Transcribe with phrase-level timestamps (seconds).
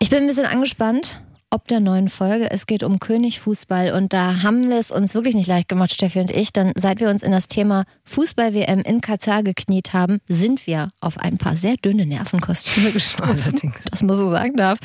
[0.00, 1.20] Ich bin ein bisschen angespannt
[1.50, 2.48] ob der neuen Folge.
[2.50, 6.20] Es geht um Königfußball und da haben wir es uns wirklich nicht leicht gemacht, Steffi
[6.20, 6.52] und ich.
[6.52, 11.18] Denn seit wir uns in das Thema Fußball-WM in Katar gekniet haben, sind wir auf
[11.18, 13.72] ein paar sehr dünne Nervenkostüme gestoßen.
[13.90, 14.78] Das muss ich sagen darf.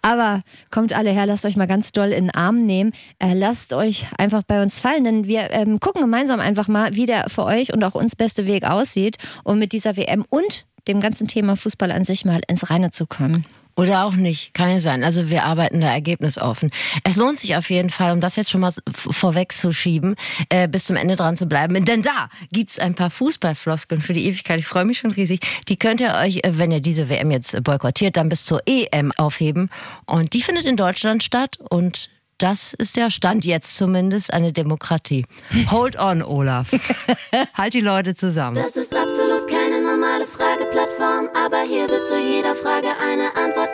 [0.00, 2.92] Aber kommt alle her, lasst euch mal ganz doll in den Arm nehmen.
[3.18, 7.04] Äh, lasst euch einfach bei uns fallen, denn wir ähm, gucken gemeinsam einfach mal, wie
[7.04, 11.00] der für euch und auch uns beste Weg aussieht, um mit dieser WM und dem
[11.00, 13.44] ganzen Thema Fußball an sich mal ins Reine zu kommen.
[13.76, 15.04] Oder auch nicht, kann ja sein.
[15.04, 16.70] Also wir arbeiten da ergebnisoffen.
[17.04, 20.16] Es lohnt sich auf jeden Fall, um das jetzt schon mal vorwegzuschieben,
[20.48, 21.84] äh, bis zum Ende dran zu bleiben.
[21.84, 24.58] Denn da gibt's ein paar Fußballfloskeln für die Ewigkeit.
[24.60, 25.40] Ich freue mich schon riesig.
[25.68, 29.12] Die könnt ihr euch, äh, wenn ihr diese WM jetzt boykottiert, dann bis zur EM
[29.18, 29.68] aufheben.
[30.06, 32.08] Und die findet in Deutschland statt und
[32.38, 35.24] das ist der Stand jetzt zumindest eine Demokratie.
[35.70, 36.70] Hold on, Olaf.
[37.54, 38.56] halt die Leute zusammen.
[38.56, 43.65] Das ist absolut keine normale Frageplattform, aber hier wird zu jeder Frage eine Antwort.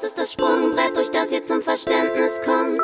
[0.00, 2.80] Das ist das Sprungbrett, durch das ihr zum Verständnis kommt.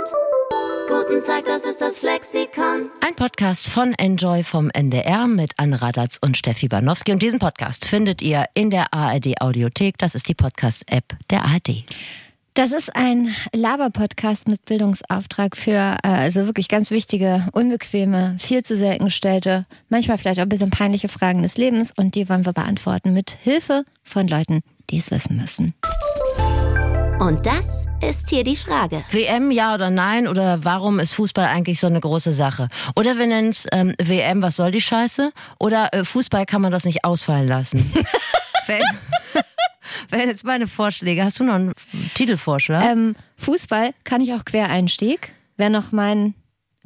[0.87, 2.91] Guten Tag, das ist das Flexikon.
[3.01, 7.13] Ein Podcast von Enjoy vom NDR mit Anne Radatz und Steffi Banowski.
[7.13, 9.97] Und diesen Podcast findet ihr in der ARD Audiothek.
[9.97, 11.87] Das ist die Podcast-App der ARD.
[12.53, 18.77] Das ist ein Laber-Podcast mit Bildungsauftrag für äh, also wirklich ganz wichtige, unbequeme, viel zu
[18.77, 22.53] selten gestellte, manchmal vielleicht auch ein bisschen peinliche Fragen des Lebens und die wollen wir
[22.53, 25.75] beantworten mit Hilfe von Leuten, die es wissen müssen.
[27.19, 29.03] Und das ist hier die Frage.
[29.11, 32.69] WM ja oder nein oder warum ist Fußball eigentlich so eine große Sache?
[32.95, 35.33] Oder wir nennen es ähm, WM, was soll die Scheiße?
[35.59, 37.91] Oder äh, Fußball kann man das nicht ausfallen lassen?
[40.11, 41.25] wären jetzt meine Vorschläge.
[41.25, 41.73] Hast du noch einen
[42.15, 42.85] Titelvorschlag?
[42.85, 45.33] Ähm, Fußball kann ich auch Quereinstieg.
[45.57, 46.35] Wäre noch mein.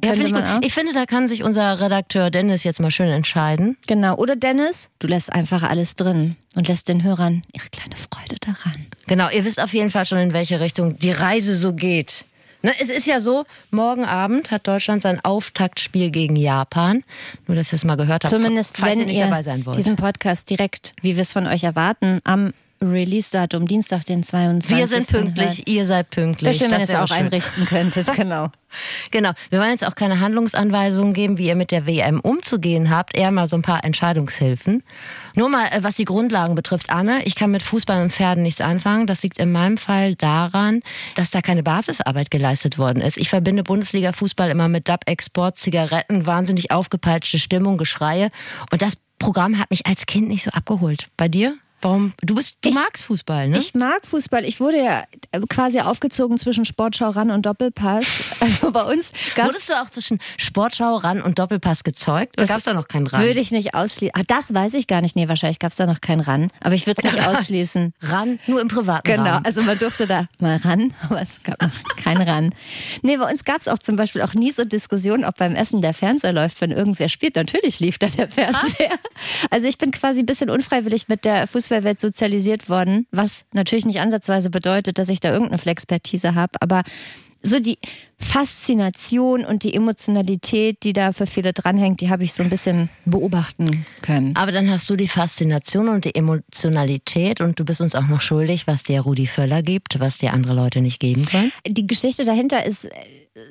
[0.03, 0.43] Ja, finde ich gut.
[0.43, 0.59] Auch.
[0.61, 3.77] Ich finde, da kann sich unser Redakteur Dennis jetzt mal schön entscheiden.
[3.87, 4.15] Genau.
[4.15, 8.87] Oder Dennis, du lässt einfach alles drin und lässt den Hörern ihre kleine Freude daran.
[9.07, 9.29] Genau.
[9.29, 12.25] Ihr wisst auf jeden Fall schon, in welche Richtung die Reise so geht.
[12.63, 17.03] Ne, es ist ja so, morgen Abend hat Deutschland sein Auftaktspiel gegen Japan.
[17.47, 18.31] Nur, dass ihr es mal gehört habt.
[18.31, 19.77] Zumindest, falls wenn ihr, nicht ihr dabei sein wollt.
[19.77, 24.75] diesen Podcast direkt, wie wir es von euch erwarten, am Release-Datum Dienstag, den 22.
[24.75, 25.69] Wir sind pünktlich, halt.
[25.69, 26.49] ihr seid pünktlich.
[26.49, 27.17] Das schön, wenn ihr es auch schön.
[27.17, 28.49] einrichten könntet, genau.
[29.11, 29.31] genau.
[29.49, 33.31] Wir wollen jetzt auch keine Handlungsanweisungen geben, wie ihr mit der WM umzugehen habt, eher
[33.31, 34.83] mal so ein paar Entscheidungshilfen.
[35.35, 38.61] Nur mal, äh, was die Grundlagen betrifft, Anne, ich kann mit Fußball und Pferden nichts
[38.61, 39.05] anfangen.
[39.05, 40.81] Das liegt in meinem Fall daran,
[41.15, 43.17] dass da keine Basisarbeit geleistet worden ist.
[43.17, 48.31] Ich verbinde Bundesliga-Fußball immer mit Dub-Export, Zigaretten, wahnsinnig aufgepeitschte Stimmung, Geschreie.
[48.71, 51.09] Und das Programm hat mich als Kind nicht so abgeholt.
[51.15, 51.55] Bei dir?
[51.81, 52.13] Warum?
[52.21, 53.57] Du bist, du ich, magst Fußball, ne?
[53.57, 54.45] Ich mag Fußball.
[54.45, 55.03] Ich wurde ja
[55.49, 58.05] quasi aufgezogen zwischen Sportschau ran und Doppelpass.
[58.41, 62.39] Also bei uns Wurdest du auch zwischen Sportschau ran und Doppelpass gezeugt?
[62.39, 63.21] Oder gab es da noch keinen Ran?
[63.21, 64.15] Würde ich nicht ausschließen.
[64.19, 65.15] Ah, das weiß ich gar nicht.
[65.15, 66.51] Nee, wahrscheinlich gab es da noch keinen Ran.
[66.59, 67.93] Aber ich würde es nicht ausschließen.
[68.01, 69.41] Ran, nur im privaten Genau, Raum.
[69.45, 72.55] also man durfte da mal ran, aber es gab noch keinen Ran.
[73.03, 75.81] Nee, bei uns gab es auch zum Beispiel auch nie so Diskussionen, ob beim Essen
[75.81, 77.35] der Fernseher läuft, wenn irgendwer spielt.
[77.35, 78.97] Natürlich lief da der Fernseher.
[79.51, 83.85] Also ich bin quasi ein bisschen unfreiwillig mit der Fußball Fußballwelt sozialisiert worden, was natürlich
[83.85, 86.83] nicht ansatzweise bedeutet, dass ich da irgendeine Flexpertise habe, aber
[87.41, 87.77] so die
[88.21, 92.89] Faszination und die Emotionalität, die da für viele dranhängt, die habe ich so ein bisschen
[93.05, 94.35] beobachten können.
[94.35, 98.21] Aber dann hast du die Faszination und die Emotionalität und du bist uns auch noch
[98.21, 101.51] schuldig, was dir Rudi Völler gibt, was dir andere Leute nicht geben können.
[101.67, 102.87] Die Geschichte dahinter ist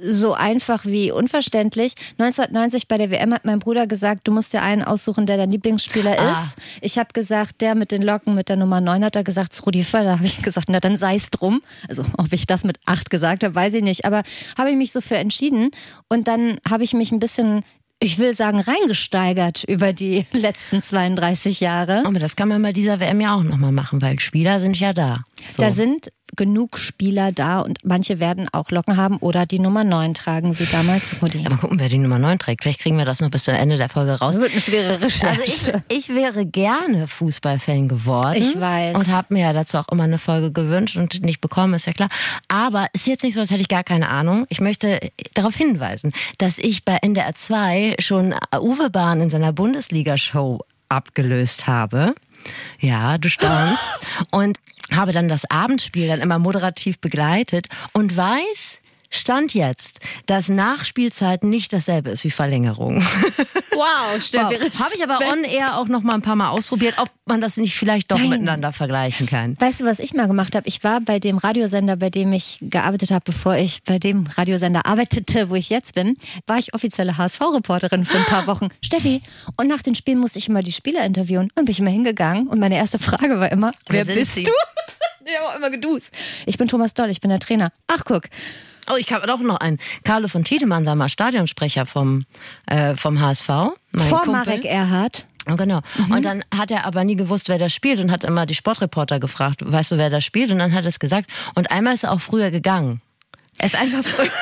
[0.03, 1.95] so einfach wie unverständlich.
[2.19, 5.51] 1990 bei der WM hat mein Bruder gesagt, du musst dir einen aussuchen, der dein
[5.51, 6.33] Lieblingsspieler ah.
[6.33, 6.57] ist.
[6.83, 9.65] Ich habe gesagt, der mit den Locken mit der Nummer 9 hat er gesagt, es
[9.65, 10.11] Rudi Völler.
[10.21, 11.63] Habe ich gesagt, na dann sei es drum.
[11.89, 14.05] Also ob ich das mit 8 gesagt habe, weiß ich nicht.
[14.05, 14.23] Aber
[14.61, 15.71] habe ich mich so für entschieden.
[16.09, 17.65] Und dann habe ich mich ein bisschen
[18.03, 22.03] ich will sagen, reingesteigert über die letzten 32 Jahre.
[22.07, 24.95] Aber das kann man bei dieser WM ja auch nochmal machen, weil Spieler sind ja
[24.95, 25.23] da.
[25.53, 25.63] So.
[25.63, 30.15] Da sind genug Spieler da und manche werden auch Locken haben oder die Nummer 9
[30.15, 31.45] tragen, wie damals Rudi.
[31.45, 32.63] Aber gucken, wer die Nummer 9 trägt.
[32.63, 34.35] Vielleicht kriegen wir das noch bis zum Ende der Folge raus.
[34.35, 35.41] Das wird eine schwere Recherche.
[35.41, 38.37] Also ich, ich wäre gerne Fußballfan geworden.
[38.37, 38.97] Ich weiß.
[38.97, 41.93] Und habe mir ja dazu auch immer eine Folge gewünscht und nicht bekommen, ist ja
[41.93, 42.09] klar.
[42.49, 44.47] Aber es ist jetzt nicht so, als hätte ich gar keine Ahnung.
[44.49, 45.01] Ich möchte
[45.35, 52.15] darauf hinweisen, dass ich bei NDR 2 schon Uwe Bahn in seiner Bundesliga-Show abgelöst habe.
[52.79, 53.79] Ja, du staunst.
[54.31, 54.59] und
[54.95, 61.73] habe dann das Abendspiel dann immer moderativ begleitet und weiß, Stand jetzt, dass Nachspielzeit nicht
[61.73, 63.05] dasselbe ist wie Verlängerung.
[63.81, 64.57] Wow, Steffi.
[64.61, 64.81] Wow.
[64.81, 67.57] Habe ich aber on air auch noch mal ein paar Mal ausprobiert, ob man das
[67.57, 68.29] nicht vielleicht doch Nein.
[68.29, 69.57] miteinander vergleichen kann.
[69.59, 70.69] Weißt du, was ich mal gemacht habe?
[70.69, 74.85] Ich war bei dem Radiosender, bei dem ich gearbeitet habe, bevor ich bei dem Radiosender
[74.85, 78.69] arbeitete, wo ich jetzt bin, war ich offizielle HSV-Reporterin für ein paar Wochen.
[78.85, 79.23] Steffi,
[79.57, 82.49] und nach den Spielen musste ich immer die Spieler interviewen und bin ich immer hingegangen
[82.49, 84.43] und meine erste Frage war immer, wer, wer bist Sie?
[84.43, 84.53] du?
[85.23, 86.11] Ich habe auch immer geduzt.
[86.47, 87.71] Ich bin Thomas Doll, ich bin der Trainer.
[87.87, 88.25] Ach, guck.
[88.91, 89.79] Oh, ich habe doch noch einen.
[90.05, 92.25] Carlo von Tiedemann war mal Stadionsprecher vom,
[92.67, 93.47] äh, vom HSV.
[93.47, 94.33] Vor Kumpel.
[94.33, 95.27] Marek Erhardt.
[95.51, 95.81] Oh, Genau.
[95.97, 96.13] Mhm.
[96.13, 99.19] Und dann hat er aber nie gewusst, wer da spielt und hat immer die Sportreporter
[99.21, 100.51] gefragt, weißt du, wer da spielt?
[100.51, 101.31] Und dann hat er es gesagt.
[101.55, 103.01] Und einmal ist er auch früher gegangen.
[103.59, 104.29] Er ist einfach früher.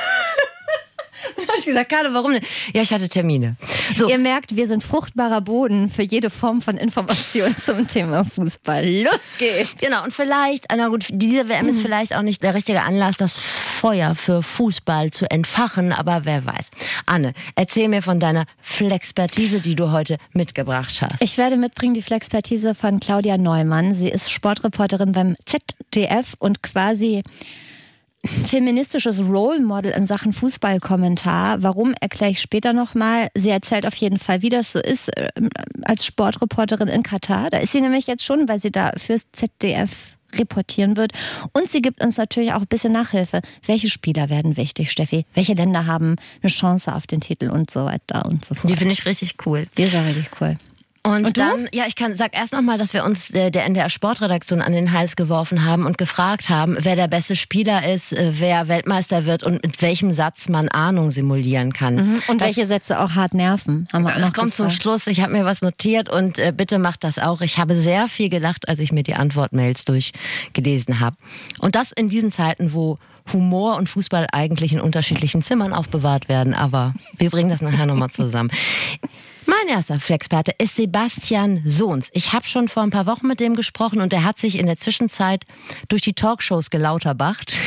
[1.47, 2.43] Habe ich gesagt, Carlo, warum denn?
[2.73, 3.55] Ja, ich hatte Termine.
[3.95, 8.85] So, Ihr merkt, wir sind fruchtbarer Boden für jede Form von Information zum Thema Fußball.
[9.03, 9.75] Los geht's!
[9.81, 11.69] Genau, und vielleicht, na gut, diese WM Mhm.
[11.69, 13.41] ist vielleicht auch nicht der richtige Anlass, das
[13.79, 16.69] Feuer für Fußball zu entfachen, aber wer weiß.
[17.05, 21.21] Anne, erzähl mir von deiner Flexpertise, die du heute mitgebracht hast.
[21.21, 23.93] Ich werde mitbringen die Flexpertise von Claudia Neumann.
[23.93, 27.23] Sie ist Sportreporterin beim ZDF und quasi
[28.45, 31.63] feministisches Role Model in Sachen Fußballkommentar.
[31.63, 33.29] Warum erkläre ich später nochmal.
[33.33, 35.29] Sie erzählt auf jeden Fall, wie das so ist äh,
[35.83, 37.49] als Sportreporterin in Katar.
[37.49, 41.11] Da ist sie nämlich jetzt schon, weil sie da fürs ZDF reportieren wird.
[41.53, 43.41] Und sie gibt uns natürlich auch ein bisschen Nachhilfe.
[43.65, 45.25] Welche Spieler werden wichtig, Steffi?
[45.33, 48.71] Welche Länder haben eine Chance auf den Titel und so weiter und so fort.
[48.71, 49.67] Die finde ich richtig cool.
[49.77, 50.57] Die ist auch richtig cool.
[51.01, 53.89] Und, Und dann, ja, ich kann, sag erst nochmal, dass wir uns äh, der NDR
[53.89, 58.33] Sportredaktion an den Hals geworfen haben und gefragt haben, wer der beste Spieler ist, äh,
[58.33, 62.21] wer Weltmeister wird und mit welchem Satz man Ahnung simulieren kann.
[62.27, 64.81] Und welche Sätze auch hart nerven, haben wir Das kommt zum gefragt.
[64.81, 65.07] Schluss.
[65.07, 67.41] Ich habe mir was notiert und äh, bitte macht das auch.
[67.41, 71.15] Ich habe sehr viel gelacht, als ich mir die Antwortmails durchgelesen habe.
[71.59, 72.97] Und das in diesen Zeiten, wo
[73.31, 76.53] Humor und Fußball eigentlich in unterschiedlichen Zimmern aufbewahrt werden.
[76.53, 78.51] Aber wir bringen das nachher nochmal zusammen.
[79.49, 82.11] Mein erster Flexperte ist Sebastian Sohns.
[82.13, 84.67] Ich habe schon vor ein paar Wochen mit dem gesprochen und er hat sich in
[84.67, 85.43] der Zwischenzeit
[85.87, 87.53] durch die Talkshows gelauterbacht.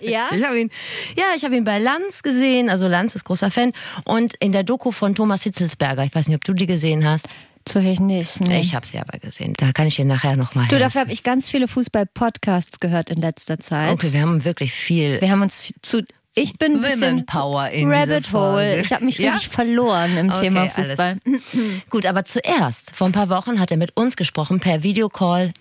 [0.00, 0.28] Ja?
[0.32, 0.70] Ich habe ihn,
[1.16, 2.70] ja, ich habe ihn bei Lanz gesehen.
[2.70, 3.72] Also Lanz ist großer Fan.
[4.04, 6.04] Und in der Doku von Thomas Hitzelsberger.
[6.04, 7.26] Ich weiß nicht, ob du die gesehen hast.
[7.64, 8.40] Zufällig nicht.
[8.40, 8.60] Nee.
[8.60, 9.54] Ich habe sie aber gesehen.
[9.56, 13.20] Da kann ich dir nachher nochmal Du, dafür habe ich ganz viele Fußball-Podcasts gehört in
[13.20, 13.90] letzter Zeit.
[13.92, 15.20] Okay, wir haben wirklich viel.
[15.20, 16.02] Wir haben uns zu.
[16.38, 18.80] Ich bin ein bisschen Women Power in Rabbit Hole.
[18.80, 19.30] Ich habe mich Ja?
[19.32, 20.68] richtig verloren im Okay, Thema.
[20.70, 21.18] Fußball.
[21.90, 25.52] Gut, aber zuerst, vor ein paar Wochen hat er mit uns gesprochen per Videocall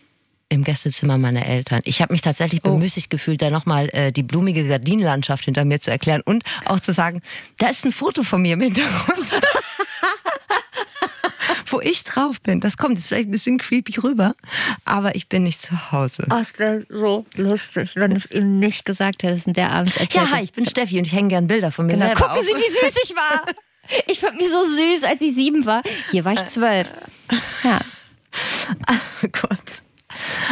[0.50, 1.82] im Gästezimmer meiner Eltern.
[1.84, 2.70] Ich habe mich tatsächlich Oh.
[2.72, 6.94] bemüßigt gefühlt, da nochmal äh, die blumige Gardinenlandschaft hinter mir zu erklären und auch zu
[6.94, 7.22] sagen,
[7.58, 9.30] da ist ein Foto von mir im Hintergrund.
[11.70, 12.60] Wo ich drauf bin.
[12.62, 14.36] Das kommt jetzt vielleicht ein bisschen creepy rüber,
[14.86, 16.26] aber ich bin nicht zu Hause.
[16.32, 19.98] Oh, es wäre so lustig, wenn du es ihm nicht gesagt hättest und der abends
[19.98, 22.06] erzählt Ja, hi, ich bin Steffi und ich hänge gern Bilder von mir Genau.
[22.08, 22.46] selber Gucken auf.
[22.46, 23.42] Sie, wie süß ich war.
[24.08, 25.82] Ich fand mich so süß, als ich sieben war.
[26.12, 26.92] Hier war ich zwölf.
[27.64, 27.80] Ja.
[29.24, 29.64] Oh Gott.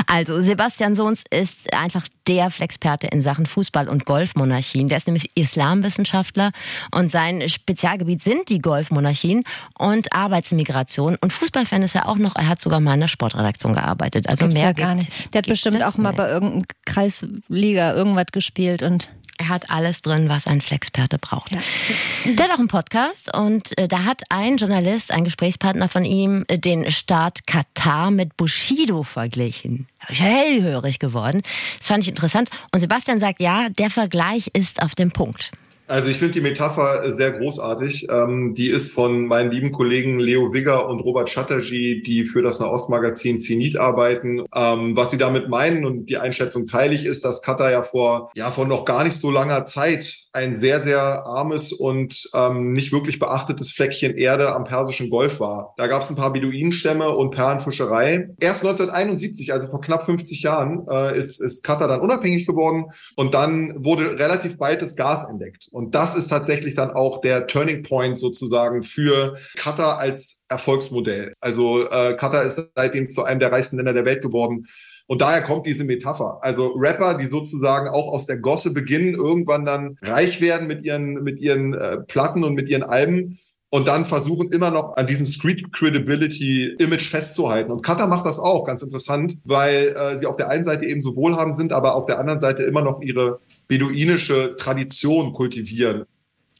[0.07, 4.87] Also, Sebastian Sohns ist einfach der Flexperte in Sachen Fußball- und Golfmonarchien.
[4.89, 6.51] Der ist nämlich Islamwissenschaftler
[6.91, 9.43] und sein Spezialgebiet sind die Golfmonarchien
[9.77, 11.17] und Arbeitsmigration.
[11.21, 12.35] Und Fußballfan ist er auch noch.
[12.35, 14.27] Er hat sogar mal in der Sportredaktion gearbeitet.
[14.29, 15.33] Also mehr ja gar gibt- nicht.
[15.33, 16.17] Der hat bestimmt es auch mal nicht.
[16.17, 21.51] bei irgendeinem Kreisliga irgendwas gespielt und Er hat alles drin, was ein Flexperte braucht.
[21.51, 26.45] Der hat auch einen Podcast und äh, da hat ein Journalist, ein Gesprächspartner von ihm,
[26.47, 29.87] äh, den Staat Katar mit Bushido verglichen.
[29.99, 31.41] Da ich hellhörig geworden.
[31.79, 32.49] Das fand ich interessant.
[32.73, 35.51] Und Sebastian sagt, ja, der Vergleich ist auf dem Punkt.
[35.87, 38.07] Also ich finde die Metapher sehr großartig.
[38.09, 42.59] Ähm, die ist von meinen lieben Kollegen Leo Wigger und Robert Chatterjee, die für das
[42.59, 44.45] Nahostmagazin Zenit arbeiten.
[44.55, 48.31] Ähm, was sie damit meinen und die Einschätzung teile ich, ist, dass Katar ja vor,
[48.35, 52.91] ja, vor noch gar nicht so langer Zeit ein sehr, sehr armes und ähm, nicht
[52.91, 55.73] wirklich beachtetes Fleckchen Erde am Persischen Golf war.
[55.77, 58.29] Da gab es ein paar Beduinenstämme und Perlenfischerei.
[58.39, 63.33] Erst 1971, also vor knapp 50 Jahren, äh, ist, ist Katar dann unabhängig geworden und
[63.33, 65.69] dann wurde relativ bald das Gas entdeckt.
[65.75, 71.33] Und das ist tatsächlich dann auch der Turning Point sozusagen für Katar als Erfolgsmodell.
[71.41, 74.67] Also äh, Katar ist seitdem zu einem der reichsten Länder der Welt geworden.
[75.05, 76.39] Und daher kommt diese Metapher.
[76.39, 81.21] Also Rapper, die sozusagen auch aus der Gosse beginnen, irgendwann dann reich werden mit ihren,
[81.23, 83.37] mit ihren äh, Platten und mit ihren Alben
[83.69, 87.71] und dann versuchen immer noch an diesem Street Credibility Image festzuhalten.
[87.71, 91.01] Und Qatar macht das auch, ganz interessant, weil äh, sie auf der einen Seite eben
[91.01, 96.05] so wohlhabend sind, aber auf der anderen Seite immer noch ihre beduinische Tradition kultivieren.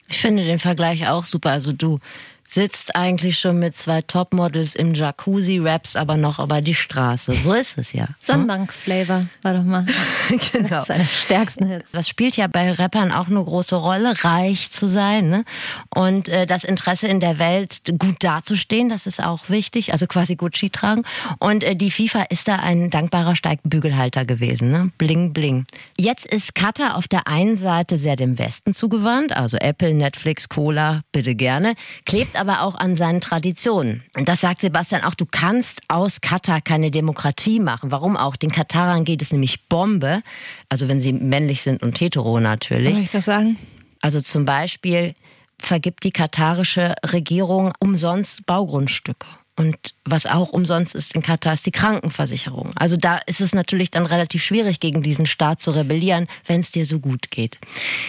[0.08, 1.52] Ich finde den Vergleich auch super.
[1.52, 2.00] Also du
[2.48, 7.34] sitzt eigentlich schon mit zwei Topmodels im Jacuzzi, raps aber noch über die Straße.
[7.34, 8.08] So ist es ja.
[8.20, 9.86] Sonnenbank-Flavor war doch mal
[10.52, 10.84] genau.
[10.86, 11.90] seine stärksten Hits.
[11.92, 15.46] Das spielt ja bei Rappern auch eine große Rolle, reich zu sein ne?
[15.90, 20.36] und äh, das Interesse in der Welt gut dazustehen, das ist auch wichtig, also quasi
[20.36, 21.04] Gucci tragen.
[21.40, 24.92] Und äh, die FIFA ist da ein dankbarer Steigbügelhalter gewesen, ne?
[25.00, 25.66] bling bling.
[25.98, 31.02] Jetzt ist Qatar auf der einen Seite sehr dem Westen zugewandt, also Apple, Netflix, Cola,
[31.12, 31.76] bitte gerne,
[32.06, 34.04] klebt liegt aber auch an seinen Traditionen.
[34.16, 37.92] Und das sagt Sebastian auch, du kannst aus Katar keine Demokratie machen.
[37.92, 38.36] Warum auch?
[38.36, 40.22] Den Katarern geht es nämlich Bombe.
[40.70, 42.94] Also wenn sie männlich sind und hetero natürlich.
[42.94, 43.58] Soll ich das sagen?
[44.02, 45.14] Also zum Beispiel
[45.60, 49.28] vergibt die katarische Regierung umsonst Baugrundstücke.
[49.58, 52.72] Und was auch umsonst ist in Katar, ist die Krankenversicherung.
[52.76, 56.72] Also da ist es natürlich dann relativ schwierig, gegen diesen Staat zu rebellieren, wenn es
[56.72, 57.58] dir so gut geht.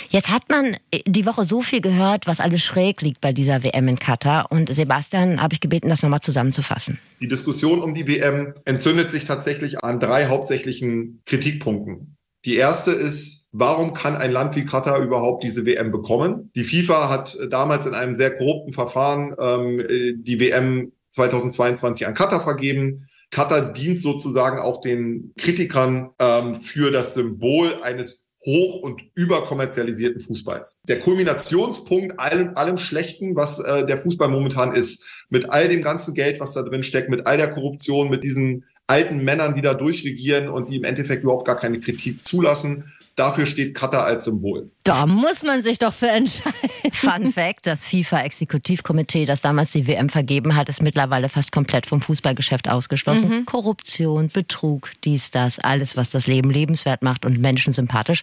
[0.09, 0.77] Jetzt hat man
[1.07, 4.51] die Woche so viel gehört, was alles schräg liegt bei dieser WM in Katar.
[4.51, 6.99] Und Sebastian habe ich gebeten, das nochmal zusammenzufassen.
[7.21, 12.17] Die Diskussion um die WM entzündet sich tatsächlich an drei hauptsächlichen Kritikpunkten.
[12.45, 16.51] Die erste ist, warum kann ein Land wie Katar überhaupt diese WM bekommen?
[16.55, 22.43] Die FIFA hat damals in einem sehr korrupten Verfahren ähm, die WM 2022 an Katar
[22.43, 23.09] vergeben.
[23.31, 30.83] Katar dient sozusagen auch den Kritikern ähm, für das Symbol eines hoch- und überkommerzialisierten Fußballs.
[30.89, 36.15] Der Kulminationspunkt allem, allem Schlechten, was äh, der Fußball momentan ist, mit all dem ganzen
[36.15, 39.75] Geld, was da drin steckt, mit all der Korruption, mit diesen alten Männern, die da
[39.75, 44.71] durchregieren und die im Endeffekt überhaupt gar keine Kritik zulassen, Dafür steht Katar als Symbol.
[44.85, 46.53] Da muss man sich doch für entscheiden.
[46.93, 52.03] Fun Fact: Das FIFA-Exekutivkomitee, das damals die WM vergeben hat, ist mittlerweile fast komplett vom
[52.03, 53.29] Fußballgeschäft ausgeschlossen.
[53.31, 53.47] Mhm.
[53.47, 58.23] Korruption, Betrug, dies, das, alles, was das Leben lebenswert macht und Menschen sympathisch.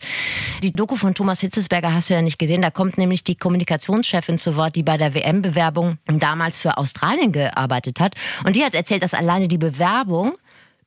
[0.62, 2.62] Die Doku von Thomas Hitzesberger hast du ja nicht gesehen.
[2.62, 8.00] Da kommt nämlich die Kommunikationschefin zu Wort, die bei der WM-Bewerbung damals für Australien gearbeitet
[8.00, 8.14] hat.
[8.46, 10.34] Und die hat erzählt, dass alleine die Bewerbung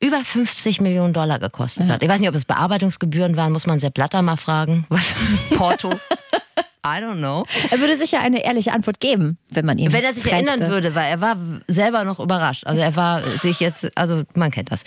[0.00, 1.94] über 50 Millionen Dollar gekostet ja.
[1.94, 2.02] hat.
[2.02, 4.86] Ich weiß nicht, ob es Bearbeitungsgebühren waren, muss man Sepp Blatter mal fragen.
[4.88, 5.14] Was?
[5.56, 5.92] Porto?
[6.86, 7.44] I don't know.
[7.70, 9.92] Er würde sicher eine ehrliche Antwort geben, wenn man ihn.
[9.92, 10.50] Wenn er sich tränkte.
[10.50, 11.36] erinnern würde, weil er war
[11.66, 12.64] selber noch überrascht.
[12.64, 14.84] Also er war sich jetzt, also man kennt das.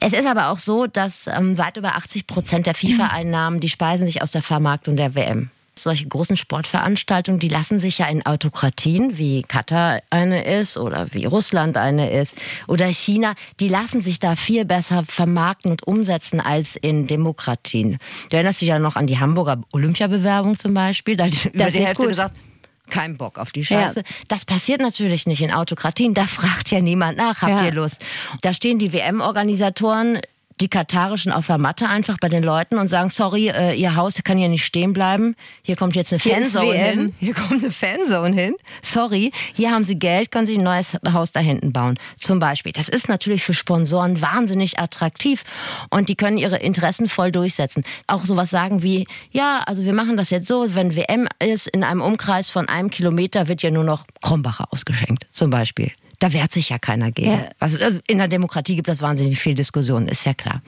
[0.00, 4.06] Es ist aber auch so, dass ähm, weit über 80 Prozent der FIFA-Einnahmen, die speisen
[4.06, 5.50] sich aus der Vermarktung der WM.
[5.76, 11.24] Solche großen Sportveranstaltungen, die lassen sich ja in Autokratien, wie Katar eine ist oder wie
[11.24, 16.76] Russland eine ist oder China, die lassen sich da viel besser vermarkten und umsetzen als
[16.76, 17.98] in Demokratien.
[18.30, 21.16] Du erinnerst dich ja noch an die Hamburger Olympiabewerbung zum Beispiel.
[21.16, 22.08] Da hat über die Hälfte gut.
[22.08, 22.36] gesagt,
[22.90, 24.00] kein Bock auf die Scheiße.
[24.00, 24.06] Ja.
[24.28, 26.14] Das passiert natürlich nicht in Autokratien.
[26.14, 27.64] Da fragt ja niemand nach, habt ja.
[27.64, 27.96] ihr Lust?
[28.42, 30.20] Da stehen die WM-Organisatoren
[30.60, 34.14] die Katarischen auf der Matte einfach bei den Leuten und sagen, sorry, äh, ihr Haus
[34.22, 35.34] kann hier nicht stehen bleiben.
[35.62, 37.14] Hier kommt jetzt eine Fanzone hin.
[37.18, 38.54] Hier kommt eine Fanzone hin.
[38.82, 41.98] Sorry, hier haben sie Geld, können sie ein neues Haus da hinten bauen.
[42.16, 42.72] Zum Beispiel.
[42.72, 45.44] Das ist natürlich für Sponsoren wahnsinnig attraktiv
[45.90, 47.82] und die können ihre Interessen voll durchsetzen.
[48.06, 51.82] Auch sowas sagen wie, ja, also wir machen das jetzt so, wenn WM ist, in
[51.82, 55.26] einem Umkreis von einem Kilometer wird ja nur noch Krombacher ausgeschenkt.
[55.30, 55.92] Zum Beispiel.
[56.24, 57.32] Da wehrt sich ja keiner gegen.
[57.32, 57.50] Ja.
[57.58, 57.76] Also
[58.06, 60.62] in der Demokratie gibt es wahnsinnig viel Diskussion, ist ja klar.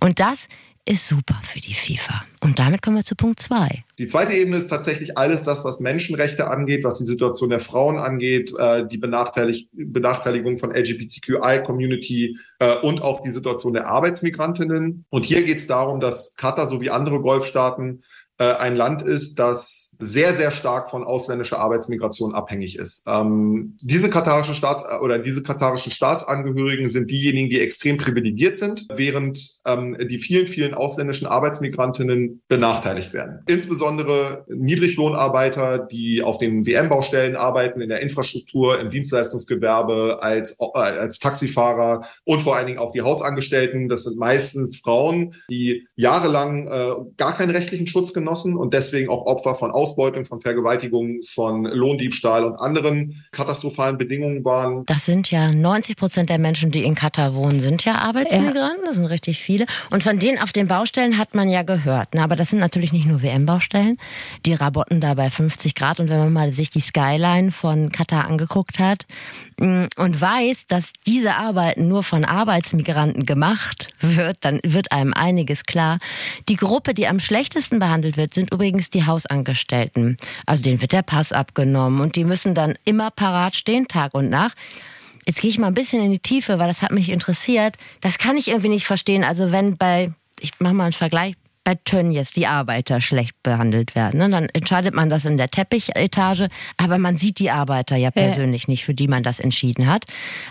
[0.00, 0.48] Und das
[0.86, 2.24] ist super für die FIFA.
[2.40, 3.84] Und damit kommen wir zu Punkt zwei.
[3.98, 7.98] Die zweite Ebene ist tatsächlich alles das, was Menschenrechte angeht, was die Situation der Frauen
[7.98, 15.04] angeht, äh, die Benachteilig Benachteiligung von LGBTQI-Community äh, und auch die Situation der Arbeitsmigrantinnen.
[15.10, 18.02] Und hier geht es darum, dass Katar sowie andere Golfstaaten
[18.38, 23.04] äh, ein Land ist, das sehr, sehr stark von ausländischer Arbeitsmigration abhängig ist.
[23.06, 29.60] Ähm, diese katarischen Staats- oder diese katarischen Staatsangehörigen sind diejenigen, die extrem privilegiert sind, während
[29.66, 33.40] ähm, die vielen, vielen ausländischen Arbeitsmigrantinnen benachteiligt werden.
[33.48, 41.18] Insbesondere Niedriglohnarbeiter, die auf den WM-Baustellen arbeiten, in der Infrastruktur, im Dienstleistungsgewerbe, als, äh, als
[41.18, 43.88] Taxifahrer und vor allen Dingen auch die Hausangestellten.
[43.88, 49.26] Das sind meistens Frauen, die jahrelang äh, gar keinen rechtlichen Schutz genossen und deswegen auch
[49.26, 54.84] Opfer von Ausbeutung, von Vergewaltigung, von Lohndiebstahl und anderen katastrophalen Bedingungen waren.
[54.86, 58.80] Das sind ja 90 Prozent der Menschen, die in Katar wohnen, sind ja Arbeitsmigranten.
[58.80, 58.86] Ja.
[58.86, 59.66] Das sind richtig viele.
[59.90, 62.08] Und von denen auf den Baustellen hat man ja gehört.
[62.14, 63.98] Na, aber das sind natürlich nicht nur WM-Baustellen.
[64.46, 66.00] Die rabotten da bei 50 Grad.
[66.00, 69.06] Und wenn man mal sich die Skyline von Katar angeguckt hat
[69.60, 75.64] mm, und weiß, dass diese Arbeiten nur von Arbeitsmigranten gemacht wird, dann wird einem einiges
[75.64, 75.98] klar.
[76.48, 79.73] Die Gruppe, die am schlechtesten behandelt behandelt wird, sind übrigens die Hausangestellten.
[80.46, 84.30] Also denen wird der Pass abgenommen und die müssen dann immer parat stehen, Tag und
[84.30, 84.56] Nacht.
[85.26, 87.76] Jetzt gehe ich mal ein bisschen in die Tiefe, weil das hat mich interessiert.
[88.00, 89.24] Das kann ich irgendwie nicht verstehen.
[89.24, 94.18] Also wenn bei, ich mache mal einen Vergleich, bei Tönnies die Arbeiter schlecht behandelt werden.
[94.18, 94.28] Ne?
[94.28, 98.70] Dann entscheidet man das in der Teppichetage, aber man sieht die Arbeiter ja persönlich ja.
[98.70, 100.04] nicht, für die man das entschieden hat.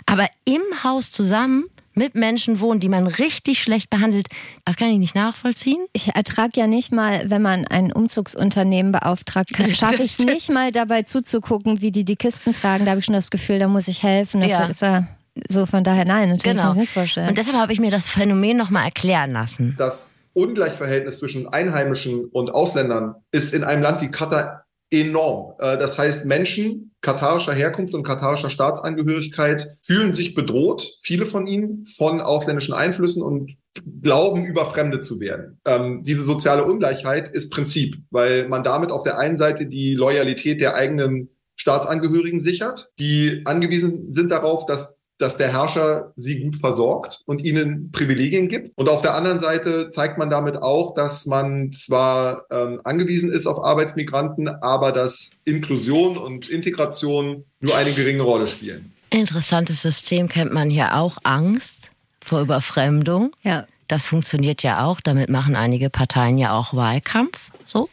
[0.06, 4.26] Aber im Haus zusammen mit Menschen wohnen, die man richtig schlecht behandelt.
[4.64, 5.84] Das kann ich nicht nachvollziehen.
[5.92, 11.02] Ich ertrage ja nicht mal, wenn man ein Umzugsunternehmen beauftragt, schaffe ich nicht mal dabei
[11.02, 12.84] zuzugucken, wie die die Kisten tragen.
[12.84, 14.40] Da habe ich schon das Gefühl, da muss ich helfen.
[14.40, 14.66] Das ja.
[14.66, 15.06] ist ja
[15.48, 16.62] so von daher nein, natürlich genau.
[16.62, 17.28] kann ich mir nicht vorstellen.
[17.28, 19.74] Und deshalb habe ich mir das Phänomen nochmal erklären lassen.
[19.78, 24.63] Das Ungleichverhältnis zwischen Einheimischen und Ausländern ist in einem Land wie Katar
[25.00, 25.54] enorm.
[25.58, 31.84] Äh, das heißt, Menschen katarischer Herkunft und katarischer Staatsangehörigkeit fühlen sich bedroht, viele von ihnen,
[31.84, 33.56] von ausländischen Einflüssen und
[34.02, 35.60] glauben, überfremdet zu werden.
[35.66, 40.60] Ähm, diese soziale Ungleichheit ist Prinzip, weil man damit auf der einen Seite die Loyalität
[40.60, 47.20] der eigenen Staatsangehörigen sichert, die angewiesen sind darauf, dass dass der Herrscher sie gut versorgt
[47.26, 48.76] und ihnen Privilegien gibt.
[48.76, 53.46] Und auf der anderen Seite zeigt man damit auch, dass man zwar ähm, angewiesen ist
[53.46, 58.92] auf Arbeitsmigranten, aber dass Inklusion und Integration nur eine geringe Rolle spielen.
[59.10, 61.90] Interessantes System kennt man hier auch Angst
[62.22, 63.30] vor Überfremdung.
[63.42, 63.66] Ja.
[63.86, 65.00] Das funktioniert ja auch.
[65.00, 67.38] Damit machen einige Parteien ja auch Wahlkampf.
[67.64, 67.88] So.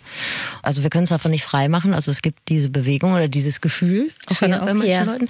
[0.62, 1.94] Also wir können es davon nicht frei machen.
[1.94, 5.04] Also es gibt diese Bewegung oder dieses Gefühl auch hier bei manchen ja.
[5.04, 5.30] Leuten.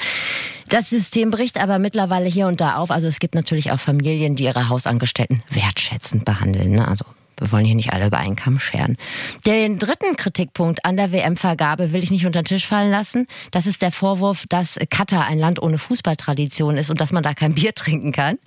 [0.69, 2.91] Das System bricht aber mittlerweile hier und da auf.
[2.91, 6.71] Also es gibt natürlich auch Familien, die ihre Hausangestellten wertschätzend behandeln.
[6.71, 6.87] Ne?
[6.87, 7.05] Also
[7.41, 8.97] wir wollen hier nicht alle über einen Kamm scheren.
[9.45, 13.25] Den dritten Kritikpunkt an der WM-Vergabe will ich nicht unter den Tisch fallen lassen.
[13.49, 17.33] Das ist der Vorwurf, dass Katar ein Land ohne Fußballtradition ist und dass man da
[17.33, 18.37] kein Bier trinken kann.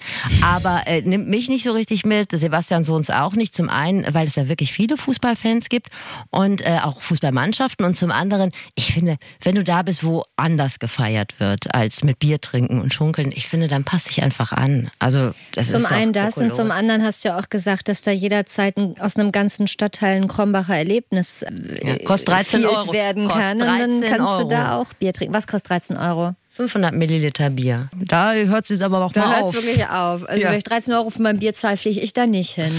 [0.42, 3.54] Aber äh, nimmt mich nicht so richtig mit, Sebastian Sohns auch nicht.
[3.54, 5.88] Zum einen, weil es da wirklich viele Fußballfans gibt
[6.30, 7.84] und äh, auch Fußballmannschaften.
[7.84, 12.20] Und zum anderen, ich finde, wenn du da bist, wo anders gefeiert wird als mit
[12.20, 14.90] Bier trinken und schunkeln, ich finde, dann passt dich einfach an.
[15.00, 18.02] Also das zum ist einen das und zum anderen hast du ja auch gesagt, dass
[18.02, 21.50] da jederzeit ein aus einem ganzen Stadtteil ein Krombacher Erlebnis äh,
[21.86, 22.92] ja, kostet 13 Euro.
[22.92, 23.60] werden kann.
[23.60, 24.42] Und dann kannst Euro.
[24.42, 25.34] du da auch Bier trinken.
[25.34, 26.34] Was kostet 13 Euro?
[26.54, 27.88] 500 Milliliter Bier.
[27.96, 29.32] Da hört es aber auch da mal auf.
[29.32, 30.28] Da hört es wirklich auf.
[30.28, 30.50] Also ja.
[30.50, 32.72] wenn ich 13 Euro für mein Bier zahle, fliege ich da nicht hin.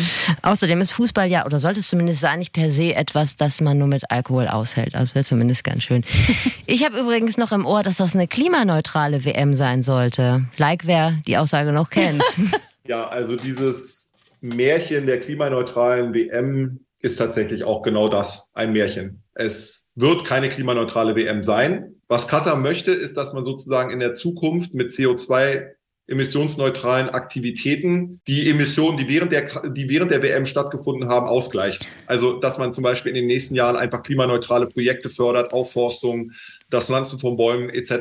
[0.43, 3.77] Außerdem ist Fußball ja, oder sollte es zumindest sein, nicht per se etwas, das man
[3.77, 4.95] nur mit Alkohol aushält.
[4.95, 6.05] Also wäre zumindest ganz schön.
[6.65, 10.45] ich habe übrigens noch im Ohr, dass das eine klimaneutrale WM sein sollte.
[10.57, 12.23] Like wer die Aussage noch kennt.
[12.87, 14.13] ja, also dieses
[14.45, 19.23] Märchen der klimaneutralen WM ist tatsächlich auch genau das, ein Märchen.
[19.33, 21.95] Es wird keine klimaneutrale WM sein.
[22.07, 25.75] Was Katar möchte, ist, dass man sozusagen in der Zukunft mit CO2
[26.07, 31.87] emissionsneutralen Aktivitäten die Emissionen, die während der, die während der WM stattgefunden haben, ausgleicht.
[32.05, 36.31] Also, dass man zum Beispiel in den nächsten Jahren einfach klimaneutrale Projekte fördert, Aufforstung,
[36.69, 37.91] das Pflanzen von Bäumen etc.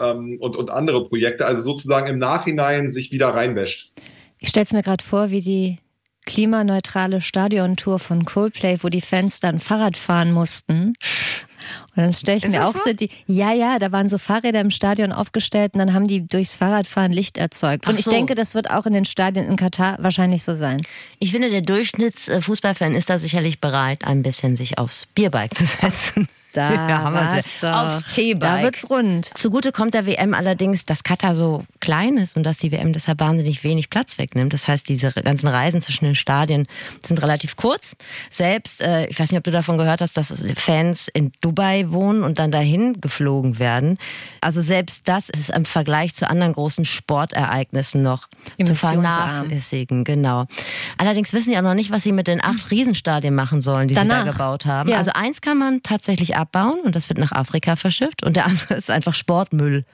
[0.00, 1.46] Ähm, und, und andere Projekte.
[1.46, 3.92] Also sozusagen im Nachhinein sich wieder reinwäscht.
[4.38, 5.78] Ich stelle es mir gerade vor, wie die
[6.26, 10.94] klimaneutrale Stadiontour von Coldplay, wo die Fans dann Fahrrad fahren mussten.
[11.96, 12.80] Und dann stelle ich Ist mir auch so?
[12.86, 16.26] so die, ja, ja, da waren so Fahrräder im Stadion aufgestellt und dann haben die
[16.26, 17.86] durchs Fahrradfahren Licht erzeugt.
[17.86, 18.00] Und so.
[18.00, 20.80] ich denke, das wird auch in den Stadien in Katar wahrscheinlich so sein.
[21.18, 26.28] Ich finde, der Durchschnittsfußballfan ist da sicherlich bereit, ein bisschen sich aufs Bierbike zu setzen.
[26.52, 27.66] Da ja, haben wir so.
[27.66, 28.40] aufs Teebike.
[28.40, 29.30] Da wird's rund.
[29.34, 33.20] Zugute kommt der WM allerdings, dass Katar so klein ist und dass die WM deshalb
[33.20, 34.52] wahnsinnig wenig Platz wegnimmt.
[34.52, 36.66] Das heißt, diese ganzen Reisen zwischen den Stadien
[37.04, 37.96] sind relativ kurz.
[38.30, 42.22] Selbst, äh, ich weiß nicht, ob du davon gehört hast, dass Fans in Dubai wohnen
[42.22, 43.98] und dann dahin geflogen werden.
[44.40, 48.28] Also selbst das ist im Vergleich zu anderen großen Sportereignissen noch
[48.64, 50.04] zu vernachlässigen.
[50.04, 50.46] Genau.
[50.98, 53.94] Allerdings wissen die auch noch nicht, was sie mit den acht Riesenstadien machen sollen, die
[53.94, 54.20] Danach.
[54.20, 54.90] sie da gebaut haben.
[54.90, 54.98] Ja.
[54.98, 58.74] Also eins kann man tatsächlich abbauen und das wird nach Afrika verschifft und der andere
[58.78, 59.84] ist einfach Sportmüll.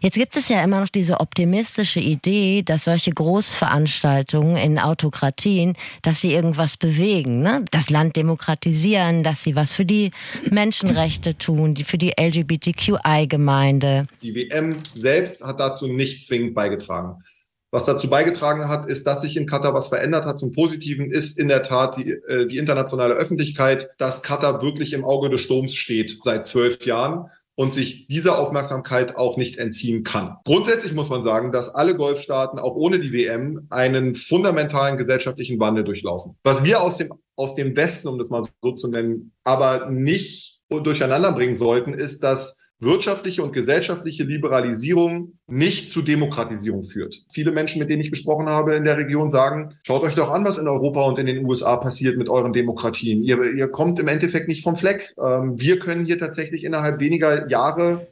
[0.00, 6.20] Jetzt gibt es ja immer noch diese optimistische Idee, dass solche Großveranstaltungen in Autokratien, dass
[6.20, 7.64] sie irgendwas bewegen, ne?
[7.70, 10.10] das Land demokratisieren, dass sie was für die
[10.50, 14.06] Menschenrechte tun, für die LGBTQI-Gemeinde.
[14.22, 17.22] Die WM selbst hat dazu nicht zwingend beigetragen.
[17.70, 20.38] Was dazu beigetragen hat, ist, dass sich in Katar was verändert hat.
[20.38, 25.04] Zum Positiven ist in der Tat die, äh, die internationale Öffentlichkeit, dass Katar wirklich im
[25.04, 30.36] Auge des Sturms steht seit zwölf Jahren und sich dieser Aufmerksamkeit auch nicht entziehen kann.
[30.44, 35.82] Grundsätzlich muss man sagen, dass alle Golfstaaten auch ohne die WM einen fundamentalen gesellschaftlichen Wandel
[35.82, 36.36] durchlaufen.
[36.44, 40.60] Was wir aus dem, aus dem Westen, um das mal so zu nennen, aber nicht
[40.70, 47.22] durcheinander bringen sollten, ist, dass wirtschaftliche und gesellschaftliche Liberalisierung nicht zu Demokratisierung führt.
[47.30, 50.44] Viele Menschen, mit denen ich gesprochen habe in der Region, sagen, schaut euch doch an,
[50.46, 53.24] was in Europa und in den USA passiert mit euren Demokratien.
[53.24, 55.14] Ihr, ihr kommt im Endeffekt nicht vom Fleck.
[55.20, 58.06] Ähm, wir können hier tatsächlich innerhalb weniger Jahre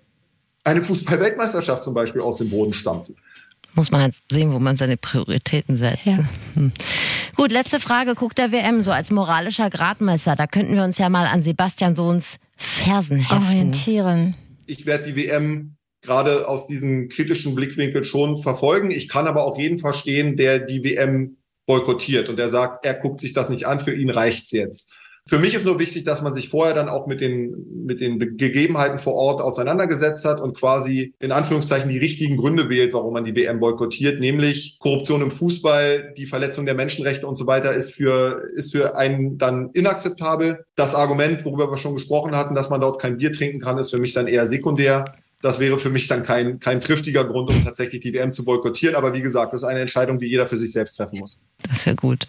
[0.65, 3.15] eine Fußball-Weltmeisterschaft zum Beispiel aus dem Boden stampfen.
[3.75, 6.07] Muss man halt sehen, wo man seine Prioritäten setzt.
[6.07, 6.19] Ja.
[6.55, 6.73] Hm.
[7.37, 8.15] Gut, letzte Frage.
[8.15, 10.35] Guckt der WM so als moralischer Gradmesser.
[10.35, 13.45] Da könnten wir uns ja mal an Sebastian Sohns Fersen heften.
[13.45, 14.35] Orientieren
[14.67, 18.91] ich werde die WM gerade aus diesem kritischen Blickwinkel schon verfolgen.
[18.91, 23.19] Ich kann aber auch jeden verstehen, der die WM boykottiert und der sagt, er guckt
[23.19, 24.95] sich das nicht an, für ihn reicht's jetzt.
[25.29, 28.21] Für mich ist nur wichtig, dass man sich vorher dann auch mit den, mit den
[28.21, 33.25] Gegebenheiten vor Ort auseinandergesetzt hat und quasi in Anführungszeichen die richtigen Gründe wählt, warum man
[33.25, 37.93] die WM boykottiert, nämlich Korruption im Fußball, die Verletzung der Menschenrechte und so weiter ist
[37.93, 40.65] für, ist für einen dann inakzeptabel.
[40.77, 43.91] Das Argument, worüber wir schon gesprochen hatten, dass man dort kein Bier trinken kann, ist
[43.91, 45.07] für mich dann eher sekundär.
[45.43, 48.97] Das wäre für mich dann kein, kein triftiger Grund, um tatsächlich die WM zu boykottieren.
[48.97, 51.43] Aber wie gesagt, das ist eine Entscheidung, die jeder für sich selbst treffen muss.
[51.71, 52.27] Das wäre gut.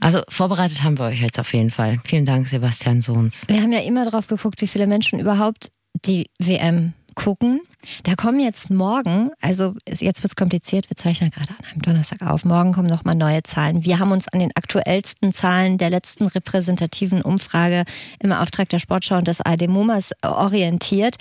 [0.00, 2.00] Also vorbereitet haben wir euch jetzt auf jeden Fall.
[2.04, 3.44] Vielen Dank, Sebastian Sohns.
[3.48, 5.70] Wir haben ja immer drauf geguckt, wie viele Menschen überhaupt
[6.04, 7.60] die WM gucken.
[8.04, 12.22] Da kommen jetzt morgen, also jetzt wird es kompliziert, wir zeichnen gerade an einem Donnerstag
[12.22, 13.84] auf, morgen kommen nochmal neue Zahlen.
[13.84, 17.84] Wir haben uns an den aktuellsten Zahlen der letzten repräsentativen Umfrage
[18.20, 21.16] im Auftrag der Sportschau und des ARD MoMAs orientiert.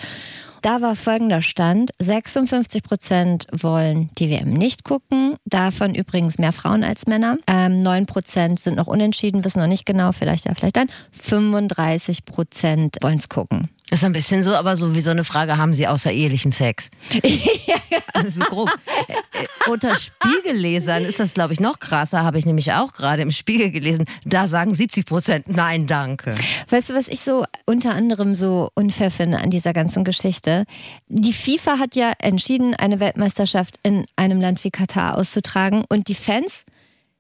[0.62, 1.92] Da war folgender Stand.
[2.00, 5.36] 56 Prozent wollen die WM nicht gucken.
[5.46, 7.38] Davon übrigens mehr Frauen als Männer.
[7.48, 10.90] Ähm, 9 Prozent sind noch unentschieden, wissen noch nicht genau, vielleicht ja, vielleicht dann.
[11.12, 13.70] 35 Prozent wollen es gucken.
[13.90, 16.90] Das ist ein bisschen so, aber so wie so eine Frage, haben Sie außerehelichen Sex?
[17.24, 17.76] ja,
[18.14, 18.70] also grob.
[19.08, 23.24] Äh, äh, unter Spiegellesern ist das, glaube ich, noch krasser, habe ich nämlich auch gerade
[23.24, 24.06] im Spiegel gelesen.
[24.26, 26.36] Da sagen 70 Prozent Nein, danke.
[26.70, 30.66] Weißt du, was ich so unter anderem so unfair finde an dieser ganzen Geschichte?
[31.08, 36.16] Die FIFA hat ja entschieden, eine Weltmeisterschaft in einem Land wie Katar auszutragen und die
[36.16, 36.66] Fans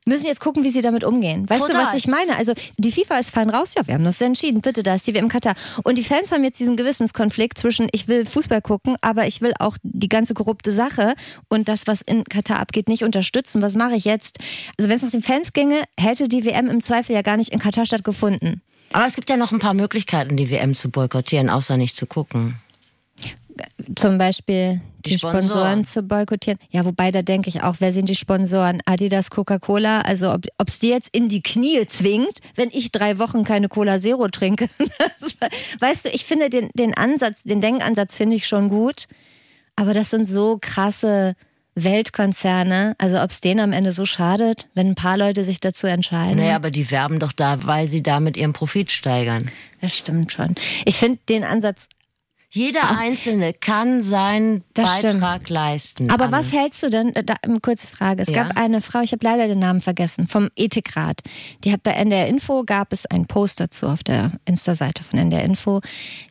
[0.10, 1.50] müssen jetzt gucken, wie sie damit umgehen.
[1.50, 1.84] Weißt Total.
[1.84, 2.36] du, was ich meine?
[2.36, 5.16] Also die FIFA ist fein raus, ja, wir haben das entschieden, bitte, da ist die
[5.16, 5.56] WM Katar.
[5.84, 9.54] Und die Fans haben jetzt diesen Gewissenskonflikt zwischen, ich will Fußball gucken, aber ich will
[9.60, 11.14] auch die ganze korrupte Sache
[11.48, 13.62] und das, was in Katar abgeht, nicht unterstützen.
[13.62, 14.40] Was mache ich jetzt?
[14.78, 17.52] Also wenn es nach den Fans ginge, hätte die WM im Zweifel ja gar nicht
[17.54, 18.62] in Katar stattgefunden.
[18.92, 22.08] Aber es gibt ja noch ein paar Möglichkeiten, die WM zu boykottieren, außer nicht zu
[22.08, 22.60] gucken
[23.96, 25.44] zum Beispiel die, die Sponsoren.
[25.44, 25.86] Sponsoren.
[25.86, 26.60] zu boykottieren.
[26.70, 28.82] Ja, wobei da denke ich auch, wer sind die Sponsoren?
[28.86, 30.02] Adidas, Coca-Cola.
[30.02, 34.00] Also ob es die jetzt in die Knie zwingt, wenn ich drei Wochen keine Cola
[34.00, 34.70] Zero trinke.
[35.80, 39.08] weißt du, ich finde den, den Ansatz, den Denkansatz finde ich schon gut.
[39.76, 41.36] Aber das sind so krasse
[41.76, 45.88] Weltkonzerne, also ob es denen am Ende so schadet, wenn ein paar Leute sich dazu
[45.88, 46.38] entscheiden.
[46.38, 49.50] Naja, aber die werben doch da, weil sie damit ihren Profit steigern.
[49.82, 50.56] Das stimmt schon.
[50.86, 51.88] Ich finde den Ansatz
[52.52, 52.98] jeder ah.
[52.98, 55.50] Einzelne kann seinen das Beitrag stimmt.
[55.50, 56.10] leisten.
[56.10, 56.38] Aber Anne.
[56.38, 58.44] was hältst du denn, äh, da, eine kurze Frage, es ja.
[58.44, 61.22] gab eine Frau, ich habe leider den Namen vergessen, vom Ethikrat,
[61.64, 65.44] die hat bei NDR Info, gab es einen Post dazu auf der Insta-Seite von NDR
[65.44, 65.82] Info,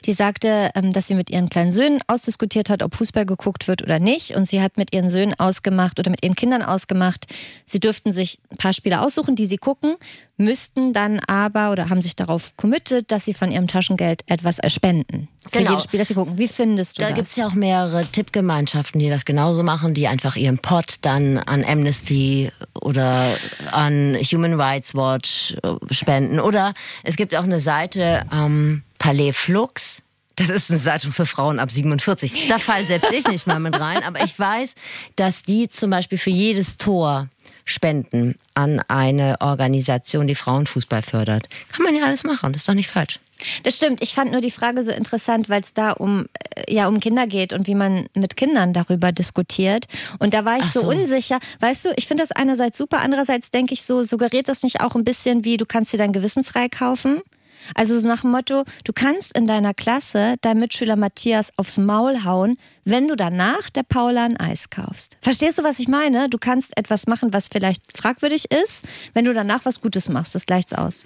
[0.07, 3.83] die sagte, ähm, dass sie mit ihren kleinen Söhnen ausdiskutiert hat, ob Fußball geguckt wird
[3.83, 7.26] oder nicht und sie hat mit ihren Söhnen ausgemacht oder mit ihren Kindern ausgemacht,
[7.64, 9.94] sie dürften sich ein paar Spiele aussuchen, die sie gucken,
[10.38, 15.29] müssten dann aber oder haben sich darauf committed, dass sie von ihrem Taschengeld etwas erspenden.
[15.42, 15.70] Für genau.
[15.70, 16.38] jedes Spiel, das sie gucken.
[16.38, 17.11] Wie findest du da das?
[17.11, 20.96] Da gibt es ja auch mehrere Tippgemeinschaften, die das genauso machen, die einfach ihren Pot
[21.03, 23.27] dann an Amnesty oder
[23.72, 26.40] an Human Rights Watch äh, spenden.
[26.40, 30.03] Oder es gibt auch eine Seite, ähm, Palais Flux.
[30.37, 32.46] Das ist eine Seite für Frauen ab 47.
[32.48, 34.05] Da fall selbst ich nicht mal mit rein.
[34.05, 34.77] Aber ich weiß,
[35.16, 37.29] dass die zum Beispiel für jedes Tor
[37.68, 41.48] spenden an eine Organisation, die Frauenfußball fördert.
[41.72, 43.20] Kann man ja alles machen, das ist doch nicht falsch.
[43.62, 44.02] Das stimmt.
[44.02, 46.26] Ich fand nur die Frage so interessant, weil es da um
[46.57, 49.87] äh, ja um Kinder geht und wie man mit Kindern darüber diskutiert.
[50.18, 50.81] Und da war ich so.
[50.81, 50.88] so.
[50.88, 51.38] unsicher.
[51.61, 54.96] Weißt du, ich finde das einerseits super, andererseits denke ich so, suggeriert das nicht auch
[54.96, 57.22] ein bisschen wie, du kannst dir dein Gewissen freikaufen?
[57.75, 62.57] Also nach dem Motto, du kannst in deiner Klasse deinem Mitschüler Matthias aufs Maul hauen,
[62.85, 65.16] wenn du danach der Paula ein Eis kaufst.
[65.21, 66.29] Verstehst du, was ich meine?
[66.29, 70.35] Du kannst etwas machen, was vielleicht fragwürdig ist, wenn du danach was Gutes machst.
[70.35, 71.05] Das gleicht's aus.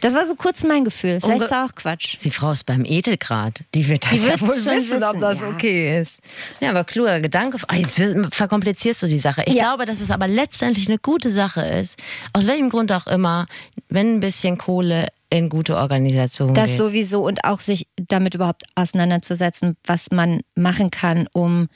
[0.00, 1.20] Das war so kurz mein Gefühl.
[1.20, 2.18] Vielleicht ist auch Quatsch.
[2.22, 3.64] Die Frau ist beim Edelgrad.
[3.74, 5.48] Die wird das die ja wohl wissen, wissen, ob das ja.
[5.48, 6.20] okay ist.
[6.60, 7.58] Ja, aber kluger Gedanke.
[7.68, 9.42] Ah, jetzt verkomplizierst du die Sache.
[9.46, 9.64] Ich ja.
[9.64, 12.00] glaube, dass es aber letztendlich eine gute Sache ist.
[12.32, 13.46] Aus welchem Grund auch immer,
[13.88, 16.78] wenn ein bisschen Kohle in gute Organisationen Das geht.
[16.78, 21.68] sowieso und auch sich damit überhaupt auseinanderzusetzen, was man machen kann, um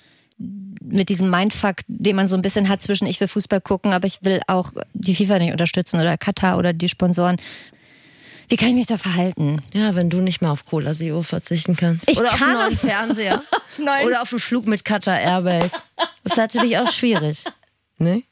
[0.82, 4.06] mit diesem Mindfuck, den man so ein bisschen hat zwischen ich will Fußball gucken, aber
[4.06, 7.36] ich will auch die FIFA nicht unterstützen oder Katar oder die Sponsoren.
[8.48, 9.62] Wie kann ich mich da verhalten?
[9.74, 12.08] Ja, wenn du nicht mehr auf Cola Zero verzichten kannst.
[12.10, 13.42] Ich oder kann auf einen neuen Fernseher.
[13.52, 14.06] auf neuen.
[14.06, 15.70] Oder auf einen Flug mit Qatar Airbase.
[16.24, 17.44] Das ist natürlich auch schwierig.
[18.02, 18.22] Ne?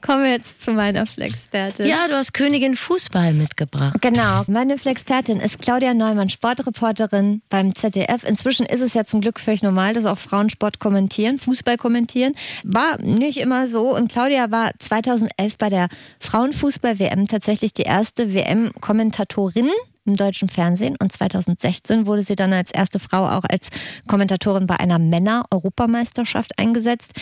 [0.00, 1.86] Kommen wir jetzt zu meiner Flexpertin.
[1.86, 4.00] Ja, du hast Königin Fußball mitgebracht.
[4.00, 4.44] Genau.
[4.46, 8.24] Meine Flexpertin ist Claudia Neumann, Sportreporterin beim ZDF.
[8.24, 12.34] Inzwischen ist es ja zum Glück völlig normal, dass auch Frauen Sport kommentieren, Fußball kommentieren.
[12.64, 13.94] War nicht immer so.
[13.94, 15.88] Und Claudia war 2011 bei der
[16.20, 19.70] Frauenfußball-WM tatsächlich die erste WM-Kommentatorin
[20.06, 23.68] im deutschen Fernsehen und 2016 wurde sie dann als erste Frau auch als
[24.06, 27.12] Kommentatorin bei einer Männer-Europameisterschaft eingesetzt.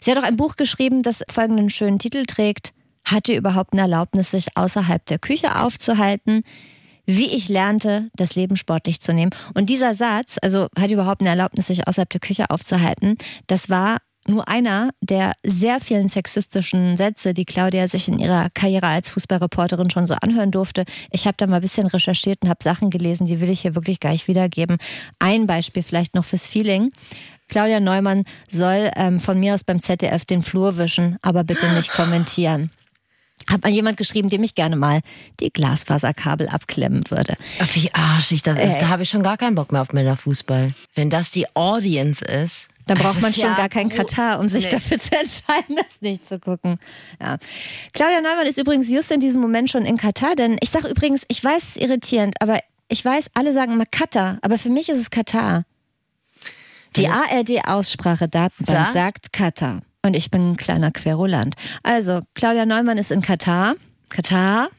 [0.00, 2.72] Sie hat auch ein Buch geschrieben, das folgenden schönen Titel trägt.
[3.04, 6.42] hatte überhaupt eine Erlaubnis, sich außerhalb der Küche aufzuhalten?
[7.06, 9.30] Wie ich lernte, das Leben sportlich zu nehmen.
[9.54, 13.98] Und dieser Satz, also hat überhaupt eine Erlaubnis, sich außerhalb der Küche aufzuhalten, das war
[14.28, 19.90] nur einer der sehr vielen sexistischen Sätze, die Claudia sich in ihrer Karriere als Fußballreporterin
[19.90, 20.84] schon so anhören durfte.
[21.10, 23.74] Ich habe da mal ein bisschen recherchiert und habe Sachen gelesen, die will ich hier
[23.74, 24.78] wirklich gleich wiedergeben.
[25.18, 26.92] Ein Beispiel vielleicht noch fürs Feeling.
[27.48, 31.90] Claudia Neumann soll ähm, von mir aus beim ZDF den Flur wischen, aber bitte nicht
[31.92, 32.70] kommentieren.
[33.48, 35.00] Hat mal jemand geschrieben, dem ich gerne mal
[35.40, 37.34] die Glasfaserkabel abklemmen würde.
[37.60, 38.76] Ach, wie arschig das ist.
[38.76, 40.74] Äh, da habe ich schon gar keinen Bock mehr auf Männerfußball.
[40.94, 42.68] Wenn das die Audience ist.
[42.88, 44.70] Da braucht man schon ja gar keinen Katar, um sich nee.
[44.70, 46.78] dafür zu entscheiden, das nicht zu gucken.
[47.20, 47.38] Ja.
[47.92, 51.22] Claudia Neumann ist übrigens just in diesem Moment schon in Katar, denn ich sage übrigens,
[51.28, 54.88] ich weiß, es ist irritierend, aber ich weiß, alle sagen immer Katar, aber für mich
[54.88, 55.64] ist es Katar.
[56.96, 59.82] Die ARD-Aussprache-Datenbank sagt Katar.
[60.02, 61.54] Und ich bin ein kleiner Querulant.
[61.82, 63.74] Also, Claudia Neumann ist in Katar.
[64.08, 64.70] Katar.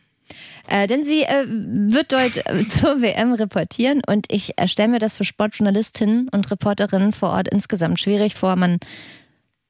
[0.69, 4.99] Äh, denn sie äh, wird dort äh, zur WM reportieren und ich äh, stelle mir
[4.99, 8.55] das für Sportjournalistinnen und Reporterinnen vor Ort insgesamt schwierig vor.
[8.55, 8.77] Man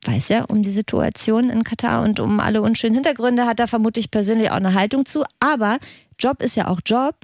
[0.05, 4.11] weiß ja um die Situation in Katar und um alle unschönen Hintergründe, hat da vermutlich
[4.11, 5.23] persönlich auch eine Haltung zu.
[5.39, 5.77] Aber
[6.19, 7.15] Job ist ja auch Job.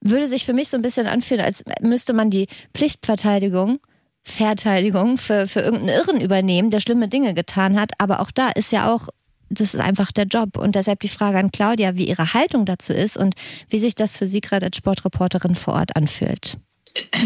[0.00, 3.80] Würde sich für mich so ein bisschen anfühlen, als müsste man die Pflichtverteidigung
[4.26, 7.92] Verteidigung für, für irgendeinen Irren übernehmen, der schlimme Dinge getan hat.
[7.98, 9.08] Aber auch da ist ja auch
[9.60, 10.56] das ist einfach der Job.
[10.56, 13.34] Und deshalb die Frage an Claudia, wie ihre Haltung dazu ist und
[13.68, 16.58] wie sich das für Sie gerade als Sportreporterin vor Ort anfühlt.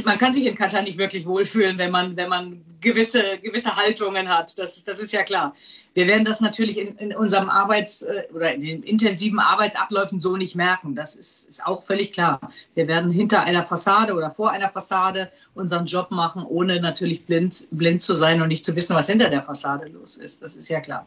[0.04, 4.28] Man kann sich in Katar nicht wirklich wohlfühlen, wenn man, wenn man gewisse, gewisse Haltungen
[4.28, 4.58] hat.
[4.58, 5.54] Das, das ist ja klar.
[5.92, 10.36] Wir werden das natürlich in, in unserem Arbeits- äh, oder in den intensiven Arbeitsabläufen so
[10.36, 10.94] nicht merken.
[10.94, 12.40] Das ist, ist auch völlig klar.
[12.74, 17.66] Wir werden hinter einer Fassade oder vor einer Fassade unseren Job machen, ohne natürlich blind,
[17.70, 20.42] blind zu sein und nicht zu wissen, was hinter der Fassade los ist.
[20.42, 21.06] Das ist ja klar.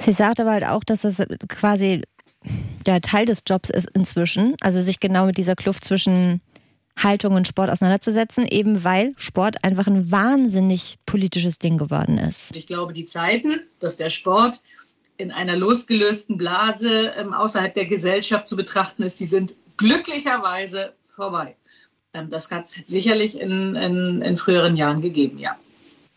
[0.00, 2.02] Sie sagt aber halt auch, dass das quasi
[2.86, 6.40] der Teil des Jobs ist inzwischen, also sich genau mit dieser Kluft zwischen
[6.96, 12.56] Haltung und Sport auseinanderzusetzen, eben weil Sport einfach ein wahnsinnig politisches Ding geworden ist.
[12.56, 14.62] Ich glaube, die Zeiten, dass der Sport
[15.18, 21.56] in einer losgelösten Blase ähm, außerhalb der Gesellschaft zu betrachten ist, die sind glücklicherweise vorbei.
[22.14, 25.56] Ähm, das hat es sicherlich in, in, in früheren Jahren gegeben, ja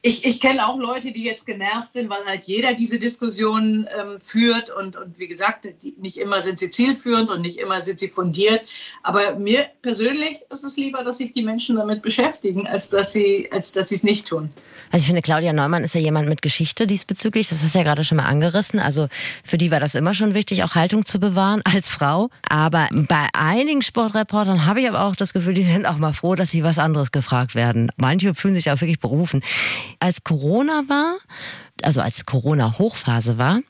[0.06, 4.18] ich, ich kenne auch Leute, die jetzt genervt sind, weil halt jeder diese Diskussion ähm,
[4.22, 8.00] führt und, und wie gesagt, die, nicht immer sind sie zielführend und nicht immer sind
[8.00, 8.68] sie fundiert.
[9.02, 13.48] Aber mir persönlich ist es lieber, dass sich die Menschen damit beschäftigen, als dass sie
[13.54, 14.50] als dass sie es nicht tun.
[14.92, 17.48] Also ich finde, Claudia Neumann ist ja jemand mit Geschichte diesbezüglich.
[17.48, 18.82] Das hast du ja gerade schon mal angerissen.
[18.82, 19.08] Also
[19.46, 22.30] für die war das immer schon wichtig, auch Haltung zu bewahren als Frau.
[22.50, 26.36] Aber bei einigen Sportreportern habe ich aber auch das Gefühl, die sind auch mal froh,
[26.36, 27.90] dass sie was anderes gefragt werden.
[27.96, 29.42] Manche fühlen sich auch wirklich berufen
[30.04, 31.18] als Corona war,
[31.82, 33.62] also als Corona-Hochphase war,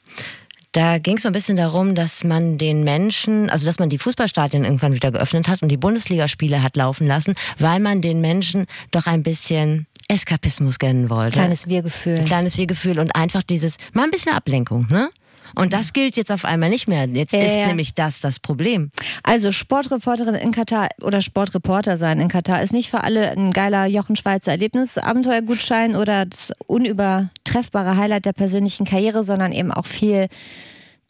[0.72, 4.00] da ging es so ein bisschen darum, dass man den Menschen, also dass man die
[4.00, 8.66] Fußballstadien irgendwann wieder geöffnet hat und die Bundesligaspiele hat laufen lassen, weil man den Menschen
[8.90, 11.34] doch ein bisschen Eskapismus gönnen wollte.
[11.34, 12.18] Kleines Wir-Gefühl.
[12.18, 15.12] Ein kleines Wir-Gefühl und einfach dieses, mal ein bisschen Ablenkung, ne?
[15.56, 17.06] Und das gilt jetzt auf einmal nicht mehr.
[17.08, 17.68] Jetzt ja, ist ja.
[17.68, 18.92] nämlich das das Problem.
[19.24, 23.86] Also Sportreporterin in Katar oder Sportreporter sein in Katar ist nicht für alle ein geiler
[23.86, 30.28] Jochen Schweizer Erlebnis, Abenteuergutschein oder das unübertreffbare Highlight der persönlichen Karriere, sondern eben auch viel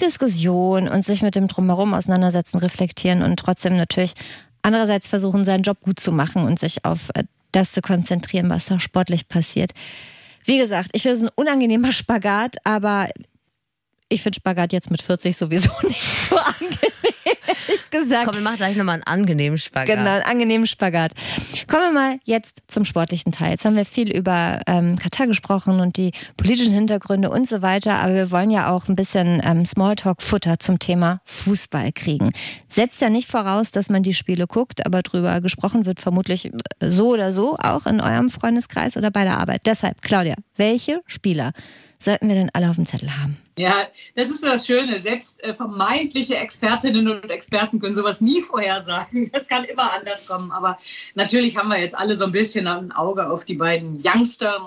[0.01, 4.13] Diskussion und sich mit dem Drumherum auseinandersetzen, reflektieren und trotzdem natürlich
[4.61, 8.65] andererseits versuchen, seinen Job gut zu machen und sich auf äh, das zu konzentrieren, was
[8.65, 9.71] da sportlich passiert.
[10.45, 13.09] Wie gesagt, ich finde es ein unangenehmer Spagat, aber
[14.13, 16.77] ich finde Spagat jetzt mit 40 sowieso nicht so angenehm,
[17.23, 18.25] ehrlich gesagt.
[18.25, 19.87] Komm, wir machen gleich nochmal einen angenehmen Spagat.
[19.87, 21.13] Genau, einen angenehmen Spagat.
[21.67, 23.51] Kommen wir mal jetzt zum sportlichen Teil.
[23.51, 27.95] Jetzt haben wir viel über ähm, Katar gesprochen und die politischen Hintergründe und so weiter,
[27.95, 32.31] aber wir wollen ja auch ein bisschen ähm, Smalltalk-Futter zum Thema Fußball kriegen.
[32.67, 37.13] Setzt ja nicht voraus, dass man die Spiele guckt, aber drüber gesprochen wird vermutlich so
[37.13, 39.61] oder so, auch in eurem Freundeskreis oder bei der Arbeit.
[39.65, 41.53] Deshalb, Claudia, welche Spieler
[41.99, 43.37] sollten wir denn alle auf dem Zettel haben?
[43.57, 44.99] Ja, das ist so das Schöne.
[44.99, 49.29] Selbst äh, vermeintliche Expertinnen und Experten können sowas nie vorhersagen.
[49.33, 50.51] Das kann immer anders kommen.
[50.51, 50.77] Aber
[51.15, 54.59] natürlich haben wir jetzt alle so ein bisschen ein Auge auf die beiden Youngster.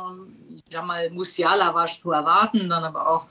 [0.70, 3.26] Jamal Musiala war zu erwarten, dann aber auch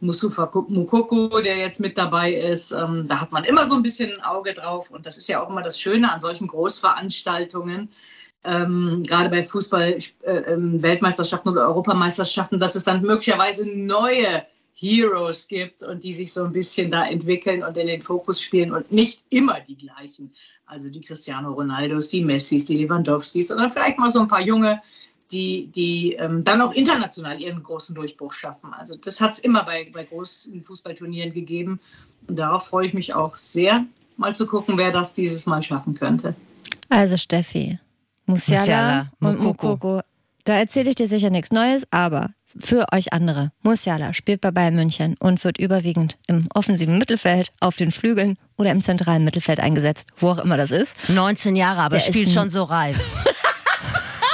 [0.00, 2.72] Musufa Mukoko, der jetzt mit dabei ist.
[2.72, 4.90] Ähm, da hat man immer so ein bisschen ein Auge drauf.
[4.90, 7.88] Und das ist ja auch immer das Schöne an solchen Großveranstaltungen
[8.44, 15.82] ähm, gerade bei Fußball-Weltmeisterschaften äh, ähm, oder Europameisterschaften, dass es dann möglicherweise neue Heroes gibt
[15.82, 19.22] und die sich so ein bisschen da entwickeln und in den Fokus spielen und nicht
[19.30, 20.32] immer die gleichen.
[20.66, 24.80] Also die Cristiano Ronaldos, die Messis, die Lewandowskis, sondern vielleicht mal so ein paar junge
[25.32, 28.72] die, die ähm, dann auch international ihren großen Durchbruch schaffen.
[28.74, 31.80] Also das hat es immer bei, bei großen Fußballturnieren gegeben.
[32.26, 33.84] Und darauf freue ich mich auch sehr,
[34.16, 36.34] mal zu gucken, wer das dieses Mal schaffen könnte.
[36.88, 37.78] Also Steffi,
[38.26, 39.68] Musiala, Musiala, und Mukoko.
[39.68, 40.00] Mukoko.
[40.44, 44.74] Da erzähle ich dir sicher nichts Neues, aber für euch andere, Musiala spielt bei Bayern
[44.74, 50.08] München und wird überwiegend im offensiven Mittelfeld, auf den Flügeln oder im zentralen Mittelfeld eingesetzt,
[50.16, 50.96] wo auch immer das ist.
[51.08, 52.98] 19 Jahre, aber Der spielt schon so reif.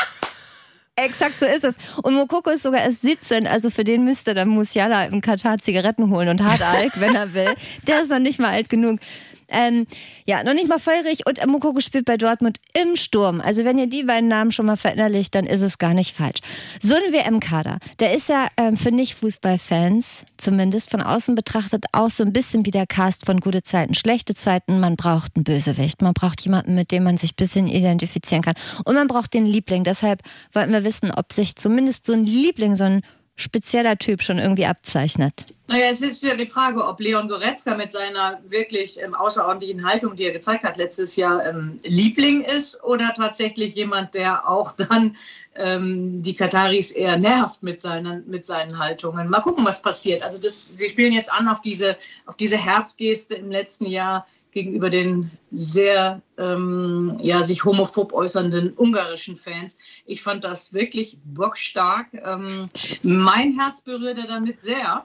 [0.97, 1.75] Exakt so ist es.
[2.03, 6.11] Und Mokoko ist sogar erst 17, also für den müsste dann Musiala im Katar Zigaretten
[6.11, 7.55] holen und Hartalk, wenn er will.
[7.87, 9.01] Der ist noch nicht mal alt genug.
[9.49, 9.87] Ähm,
[10.27, 13.41] ja, noch nicht mal feurig und Mokoko spielt bei Dortmund im Sturm.
[13.41, 16.41] Also wenn ihr die beiden Namen schon mal verinnerlicht, dann ist es gar nicht falsch.
[16.81, 22.25] So ein WM-Kader, der ist ja ähm, für Nicht-Fußball-Fans, zumindest von außen betrachtet, auch so
[22.25, 24.81] ein bisschen wie der Cast von gute Zeiten, schlechte Zeiten.
[24.81, 28.55] Man braucht einen Bösewicht, man braucht jemanden, mit dem man sich ein bisschen identifizieren kann.
[28.85, 29.85] Und man braucht den Liebling.
[29.85, 33.03] Deshalb wollten wir wissen, ob sich zumindest so ein Liebling, so ein
[33.37, 35.45] spezieller Typ schon irgendwie abzeichnet.
[35.69, 40.15] Naja, es ist ja die Frage, ob Leon Goretzka mit seiner wirklich ähm, außerordentlichen Haltung,
[40.15, 45.17] die er gezeigt hat letztes Jahr, ähm, Liebling ist oder tatsächlich jemand, der auch dann
[45.57, 49.29] ähm, die Kataris eher nervt mit seinen, mit seinen Haltungen.
[49.29, 50.23] Mal gucken, was passiert.
[50.23, 51.97] Also das, sie spielen jetzt an auf diese,
[52.27, 59.37] auf diese Herzgeste im letzten Jahr gegenüber den sehr ähm, ja, sich homophob äußernden ungarischen
[59.37, 59.77] Fans.
[60.07, 62.07] Ich fand das wirklich bockstark.
[62.15, 62.71] Ähm,
[63.03, 65.05] mein Herz berührte damit sehr.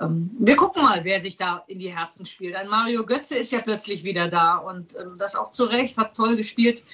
[0.00, 2.54] Ähm, wir gucken mal, wer sich da in die Herzen spielt.
[2.54, 6.16] Ein Mario Götze ist ja plötzlich wieder da und ähm, das auch zu Recht, hat
[6.16, 6.84] toll gespielt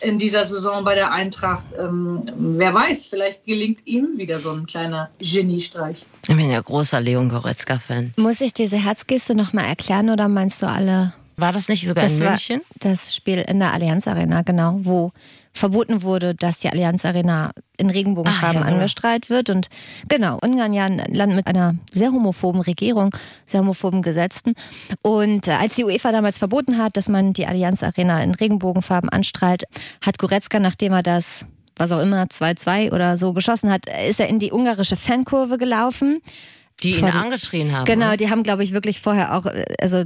[0.00, 1.66] in dieser Saison bei der Eintracht.
[1.78, 6.06] Ähm, wer weiß, vielleicht gelingt ihm wieder so ein kleiner Geniestreich.
[6.26, 8.14] Ich bin ja großer Leon Goretzka-Fan.
[8.16, 11.12] Muss ich diese Herzgeste nochmal erklären oder meinst du alle?
[11.36, 12.60] War das nicht sogar in war München?
[12.80, 15.10] das Spiel in der Allianz Arena, genau, wo
[15.54, 19.50] verboten wurde, dass die Allianz Arena in Regenbogenfarben Ah, ja, angestrahlt wird.
[19.50, 19.68] Und
[20.08, 23.14] genau, Ungarn ja ein Land mit einer sehr homophoben Regierung,
[23.44, 24.54] sehr homophoben Gesetzen.
[25.02, 29.10] Und äh, als die UEFA damals verboten hat, dass man die Allianz Arena in Regenbogenfarben
[29.10, 29.64] anstrahlt,
[30.04, 31.44] hat Goretzka, nachdem er das
[31.76, 36.20] was auch immer, 2-2 oder so geschossen hat, ist er in die ungarische Fankurve gelaufen.
[36.82, 37.86] Die ihn Von- angeschrien haben.
[37.86, 40.04] Genau, die haben, glaube ich, wirklich vorher auch, äh, also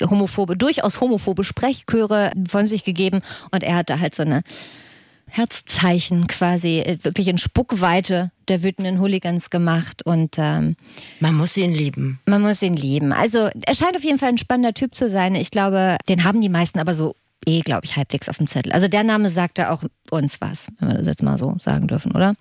[0.00, 4.42] homophobe, durchaus homophobe Sprechchöre von sich gegeben und er hat da halt so eine
[5.26, 10.76] Herzzeichen quasi äh, wirklich in Spuckweite der wütenden Hooligans gemacht und ähm,
[11.20, 12.20] Man muss ihn lieben.
[12.26, 13.12] man muss ihn lieben.
[13.12, 15.34] Also er scheint auf jeden Fall ein spannender Typ zu sein.
[15.34, 17.14] Ich glaube, den haben die meisten aber so
[17.46, 18.72] eh, glaube ich, halbwegs auf dem Zettel.
[18.72, 22.12] Also der Name sagte auch uns was, wenn wir das jetzt mal so sagen dürfen,
[22.12, 22.34] oder?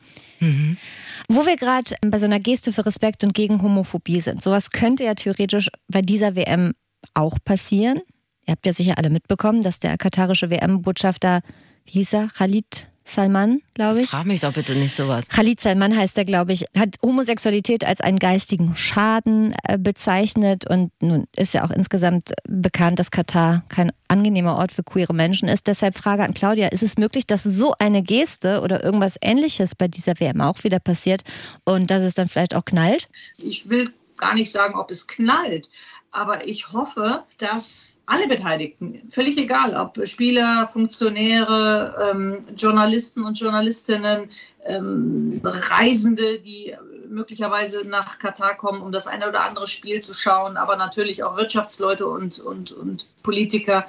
[1.30, 4.44] Wo wir gerade bei so einer Geste für Respekt und gegen Homophobie sind.
[4.44, 6.74] Sowas könnte ja theoretisch bei dieser WM
[7.14, 8.02] auch passieren.
[8.46, 11.42] Ihr habt ja sicher alle mitbekommen, dass der katarische WM-Botschafter,
[11.86, 14.10] wie hieß er, Khalid Salman, glaube ich.
[14.10, 15.28] Frag mich doch bitte nicht sowas.
[15.28, 20.92] Khalid Salman heißt er, glaube ich, hat Homosexualität als einen geistigen Schaden äh, bezeichnet und
[21.02, 25.68] nun ist ja auch insgesamt bekannt, dass Katar kein angenehmer Ort für queere Menschen ist.
[25.68, 29.88] Deshalb Frage an Claudia, ist es möglich, dass so eine Geste oder irgendwas ähnliches bei
[29.88, 31.24] dieser WM auch wieder passiert
[31.66, 33.10] und dass es dann vielleicht auch knallt?
[33.38, 35.70] Ich will gar nicht sagen, ob es knallt,
[36.14, 44.30] aber ich hoffe, dass alle Beteiligten, völlig egal, ob Spieler, Funktionäre, ähm, Journalisten und Journalistinnen,
[44.64, 46.76] ähm, Reisende, die
[47.10, 51.36] möglicherweise nach Katar kommen, um das eine oder andere Spiel zu schauen, aber natürlich auch
[51.36, 53.88] Wirtschaftsleute und, und, und Politiker,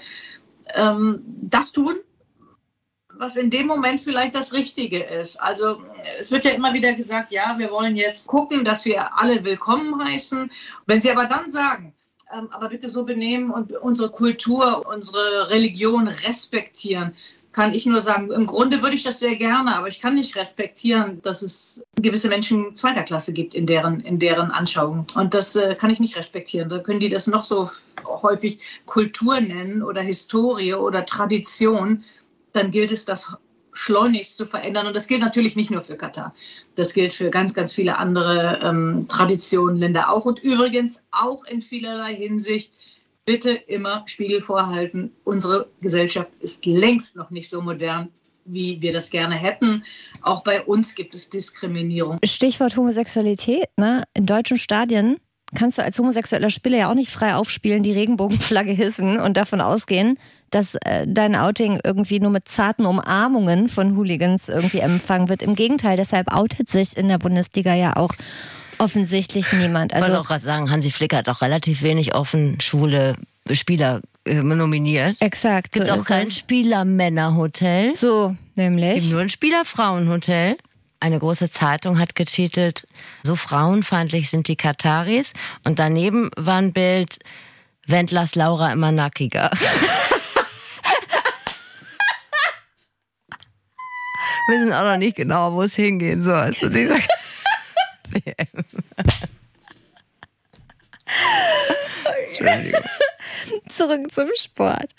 [0.75, 1.97] ähm, das tun,
[3.17, 5.37] was in dem Moment vielleicht das Richtige ist.
[5.37, 5.83] Also
[6.19, 10.03] es wird ja immer wieder gesagt, ja, wir wollen jetzt gucken, dass wir alle willkommen
[10.03, 10.51] heißen.
[10.87, 11.94] Wenn Sie aber dann sagen,
[12.51, 17.15] aber bitte so benehmen und unsere Kultur, unsere Religion respektieren,
[17.53, 20.35] kann ich nur sagen, im Grunde würde ich das sehr gerne, aber ich kann nicht
[20.35, 25.07] respektieren, dass es gewisse Menschen zweiter Klasse gibt in deren, in deren Anschauung.
[25.15, 26.69] Und das äh, kann ich nicht respektieren.
[26.69, 27.65] Da können die das noch so
[28.05, 32.03] häufig Kultur nennen oder Historie oder Tradition
[32.55, 33.35] dann gilt es, das
[33.75, 34.87] schleunigst zu verändern.
[34.87, 36.35] Und das gilt natürlich nicht nur für Katar.
[36.75, 40.25] Das gilt für ganz, ganz viele andere ähm, Traditionen, Länder auch.
[40.25, 42.73] Und übrigens auch in vielerlei Hinsicht
[43.25, 45.13] bitte immer Spiegel vorhalten.
[45.25, 48.09] Unsere Gesellschaft ist längst noch nicht so modern,
[48.45, 49.85] wie wir das gerne hätten.
[50.23, 52.19] Auch bei uns gibt es Diskriminierung.
[52.25, 54.05] Stichwort Homosexualität, ne?
[54.15, 55.19] In deutschen Stadien
[55.55, 59.61] kannst du als homosexueller Spieler ja auch nicht frei aufspielen, die Regenbogenflagge hissen und davon
[59.61, 60.19] ausgehen,
[60.51, 65.43] dass äh, dein Outing irgendwie nur mit zarten Umarmungen von Hooligans irgendwie empfangen wird.
[65.43, 68.13] Im Gegenteil, deshalb outet sich in der Bundesliga ja auch
[68.79, 69.93] offensichtlich niemand.
[69.93, 73.17] Ich wollte Also auch gerade sagen, Hansi Flick hat auch relativ wenig offen schwule
[73.51, 75.17] Spieler äh, nominiert.
[75.21, 75.69] exakt.
[75.73, 76.31] Es gibt so auch kein.
[76.31, 77.95] Spielermännerhotel.
[77.95, 79.11] So, Es gibt nämlich.
[79.11, 80.57] nur ein Spielerfrauenhotel.
[81.05, 82.87] Eine große Zeitung hat getitelt,
[83.23, 85.35] so frauenfeindlich sind die Kataris.
[85.67, 87.19] Und daneben war ein Bild,
[87.87, 89.51] Wendlers Laura immer nackiger.
[89.53, 89.69] Wir
[94.61, 96.97] wissen auch noch nicht genau, wo es hingehen soll zu dieser.
[103.69, 104.95] Zurück zum Sport.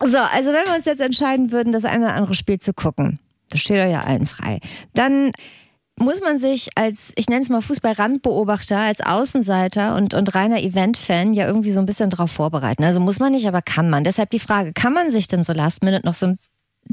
[0.00, 3.18] So, also wenn wir uns jetzt entscheiden würden, das eine oder andere Spiel zu gucken,
[3.50, 4.60] das steht euch ja allen frei,
[4.94, 5.30] dann
[6.00, 11.34] muss man sich als, ich nenne es mal Fußball-Randbeobachter, als Außenseiter und, und reiner Event-Fan
[11.34, 12.84] ja irgendwie so ein bisschen darauf vorbereiten.
[12.84, 14.04] Also muss man nicht, aber kann man.
[14.04, 16.38] Deshalb die Frage, kann man sich denn so Last Minute noch so ein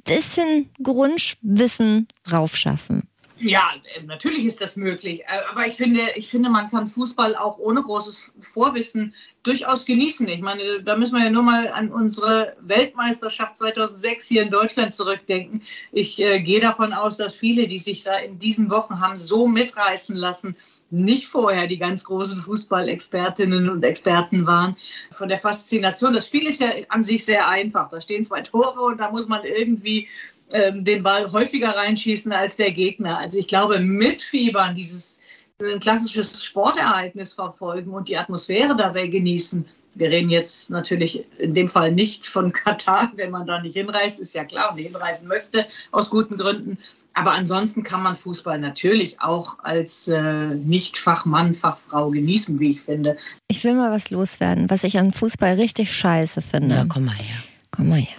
[0.05, 3.03] bisschen Grundwissen raufschaffen?
[3.37, 5.21] Ja, äh, natürlich ist das möglich.
[5.21, 9.13] Äh, aber ich finde, ich finde, man kann Fußball auch ohne großes Vorwissen
[9.43, 10.27] durchaus genießen.
[10.29, 14.93] Ich meine, da müssen wir ja nur mal an unsere Weltmeisterschaft 2006 hier in Deutschland
[14.93, 15.61] zurückdenken.
[15.91, 19.47] Ich äh, gehe davon aus, dass viele, die sich da in diesen Wochen haben so
[19.47, 20.55] mitreißen lassen,
[20.89, 24.77] nicht vorher die ganz großen Fußballexpertinnen und Experten waren.
[25.11, 27.89] Von der Faszination, das Spiel ist ja an sich sehr einfach.
[27.89, 30.07] Da stehen zwei Tore und da muss man irgendwie
[30.53, 33.17] den Ball häufiger reinschießen als der Gegner.
[33.17, 35.21] Also ich glaube, mitfiebern, dieses
[35.61, 39.65] ein klassisches Sportereignis verfolgen und die Atmosphäre dabei genießen.
[39.97, 44.19] Wir reden jetzt natürlich in dem Fall nicht von Katar, wenn man da nicht hinreist,
[44.19, 46.77] ist ja klar und hinreisen möchte, aus guten Gründen.
[47.13, 53.15] Aber ansonsten kann man Fußball natürlich auch als äh, Nicht-Fachmann, Fachfrau genießen, wie ich finde.
[53.47, 56.75] Ich will mal was loswerden, was ich an Fußball richtig scheiße finde.
[56.75, 57.37] Ja, komm mal her.
[57.71, 58.17] Komm mal her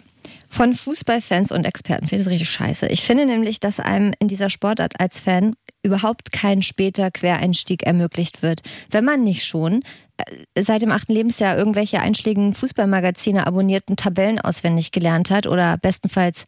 [0.57, 2.09] von Fußballfans und Experten.
[2.09, 2.87] Finde ich richtig scheiße.
[2.87, 8.41] Ich finde nämlich, dass einem in dieser Sportart als Fan überhaupt kein später Quereinstieg ermöglicht
[8.41, 8.63] wird.
[8.91, 9.83] Wenn man nicht schon
[10.17, 16.47] äh, seit dem achten Lebensjahr irgendwelche einschlägigen Fußballmagazine abonnierten Tabellen auswendig gelernt hat oder bestenfalls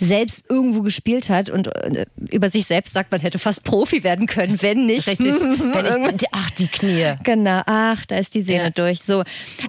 [0.00, 4.26] selbst irgendwo gespielt hat und äh, über sich selbst sagt, man hätte fast Profi werden
[4.26, 5.06] können, wenn nicht.
[5.06, 5.34] Richtig.
[5.34, 7.14] wenn ich, ach, die Knie.
[7.22, 8.70] Genau, ach, da ist die Sehne ja.
[8.70, 9.02] durch.
[9.02, 9.20] So,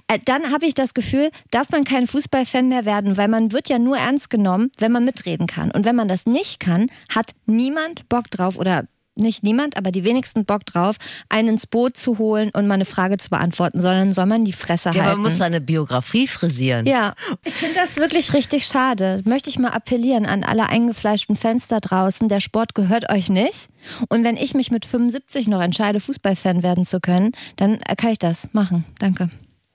[0.08, 3.68] äh, dann habe ich das Gefühl, darf man kein Fußballfan mehr werden, weil man wird
[3.68, 5.70] ja nur ernst genommen, wenn man mitreden kann.
[5.70, 10.04] Und wenn man das nicht kann, hat niemand Bock drauf oder nicht niemand, aber die
[10.04, 10.96] wenigsten Bock drauf,
[11.28, 14.52] einen ins Boot zu holen und mal eine Frage zu beantworten, sondern soll man die
[14.52, 15.08] Fresse ja, halten.
[15.08, 16.86] Ja, man muss seine Biografie frisieren.
[16.86, 19.22] Ja, ich finde das wirklich richtig schade.
[19.24, 23.68] Möchte ich mal appellieren an alle eingefleischten Fans da draußen, der Sport gehört euch nicht.
[24.08, 28.18] Und wenn ich mich mit 75 noch entscheide, Fußballfan werden zu können, dann kann ich
[28.18, 28.84] das machen.
[28.98, 29.30] Danke.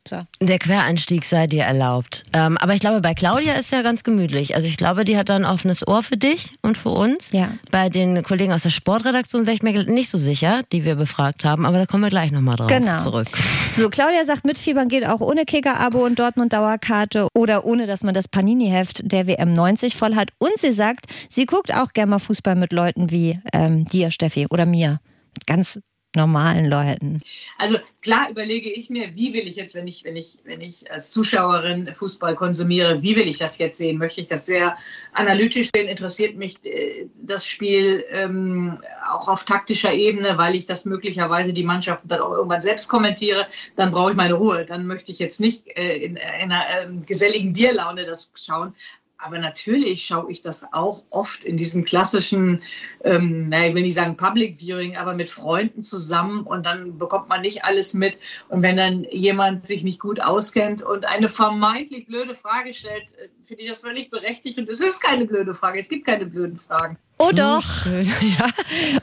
[0.07, 0.21] So.
[0.39, 2.23] Der Quereinstieg sei dir erlaubt.
[2.33, 4.55] Ähm, aber ich glaube, bei Claudia ist ja ganz gemütlich.
[4.55, 7.31] Also ich glaube, die hat da ein offenes Ohr für dich und für uns.
[7.31, 7.49] Ja.
[7.71, 11.45] Bei den Kollegen aus der Sportredaktion wäre ich mir nicht so sicher, die wir befragt
[11.45, 11.65] haben.
[11.65, 12.97] Aber da kommen wir gleich nochmal drauf genau.
[12.99, 13.27] zurück.
[13.71, 18.27] So, Claudia sagt, mitfiebern geht auch ohne Kicker-Abo und Dortmund-Dauerkarte oder ohne, dass man das
[18.27, 20.31] Panini-Heft der WM 90 voll hat.
[20.37, 24.47] Und sie sagt, sie guckt auch gerne mal Fußball mit Leuten wie ähm, dir, Steffi,
[24.49, 24.99] oder mir.
[25.45, 25.79] Ganz
[26.15, 27.21] normalen Leuten?
[27.57, 30.91] Also klar überlege ich mir, wie will ich jetzt, wenn ich, wenn ich, wenn ich
[30.91, 33.97] als Zuschauerin Fußball konsumiere, wie will ich das jetzt sehen?
[33.97, 34.77] Möchte ich das sehr
[35.13, 35.87] analytisch sehen?
[35.87, 41.63] Interessiert mich äh, das Spiel ähm, auch auf taktischer Ebene, weil ich das möglicherweise die
[41.63, 43.47] Mannschaften dann auch irgendwann selbst kommentiere?
[43.75, 44.65] Dann brauche ich meine Ruhe.
[44.65, 48.73] Dann möchte ich jetzt nicht äh, in, in einer äh, geselligen Bierlaune das schauen.
[49.19, 52.61] Aber natürlich schaue ich das auch oft in diesem klassischen,
[53.03, 57.27] ähm, naja, ich will nicht sagen Public Viewing, aber mit Freunden zusammen und dann bekommt
[57.27, 58.19] man nicht alles mit.
[58.49, 63.29] Und wenn dann jemand sich nicht gut auskennt und eine vermeintlich blöde Frage stellt, äh,
[63.43, 64.59] finde ich das völlig berechtigt.
[64.59, 65.79] Und es ist keine blöde Frage.
[65.79, 66.97] Es gibt keine blöden Fragen.
[67.19, 67.63] Oh doch.
[67.87, 68.47] Ja.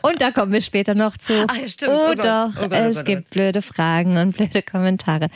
[0.03, 1.33] Und da kommen wir später noch zu.
[1.49, 1.93] Ach, ja, stimmt.
[1.93, 5.29] Oh, oh doch, oh Gott, oh es Gott, gibt blöde Fragen und blöde Kommentare.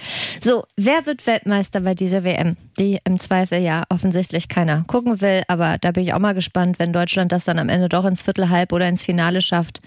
[0.42, 2.56] So, wer wird Weltmeister bei dieser WM?
[2.78, 6.78] Die im Zweifel ja offensichtlich keiner gucken will, aber da bin ich auch mal gespannt,
[6.78, 9.80] wenn Deutschland das dann am Ende doch ins Viertelhalb oder ins Finale schafft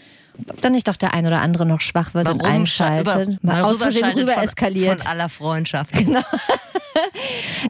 [0.61, 3.27] dann nicht doch der ein oder andere noch schwach wird Warum und einschaltet.
[3.27, 5.01] Über, mal aus Versehen rüber von, eskaliert.
[5.01, 5.91] Von aller Freundschaft.
[5.93, 6.21] Genau.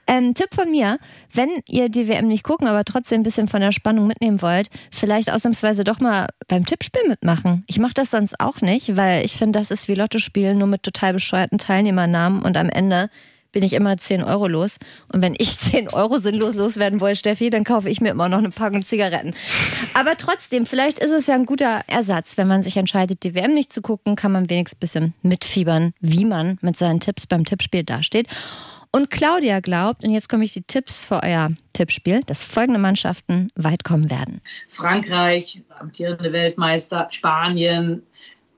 [0.08, 1.00] ähm, Tipp von mir,
[1.34, 4.70] wenn ihr die WM nicht gucken, aber trotzdem ein bisschen von der Spannung mitnehmen wollt,
[4.92, 7.64] vielleicht ausnahmsweise doch mal beim Tippspiel mitmachen.
[7.68, 10.68] Ich mache das sonst auch nicht, weil ich finde, das ist wie Lotto spielen, nur
[10.68, 13.10] mit total bescheuerten Teilnehmernamen und am Ende
[13.52, 14.78] bin ich immer 10 Euro los.
[15.12, 18.40] Und wenn ich 10 Euro sinnlos loswerden will, Steffi, dann kaufe ich mir immer noch
[18.40, 19.34] eine Packung Zigaretten.
[19.94, 23.54] Aber trotzdem, vielleicht ist es ja ein guter Ersatz, wenn man sich entscheidet, die WM
[23.54, 27.46] nicht zu gucken, kann man wenigstens ein bisschen mitfiebern, wie man mit seinen Tipps beim
[27.46, 28.28] Tippspiel dasteht.
[28.94, 33.50] Und Claudia glaubt, und jetzt komme ich die Tipps für euer Tippspiel, dass folgende Mannschaften
[33.56, 34.42] weit kommen werden.
[34.68, 38.04] Frankreich, amtierende Weltmeister, Spanien,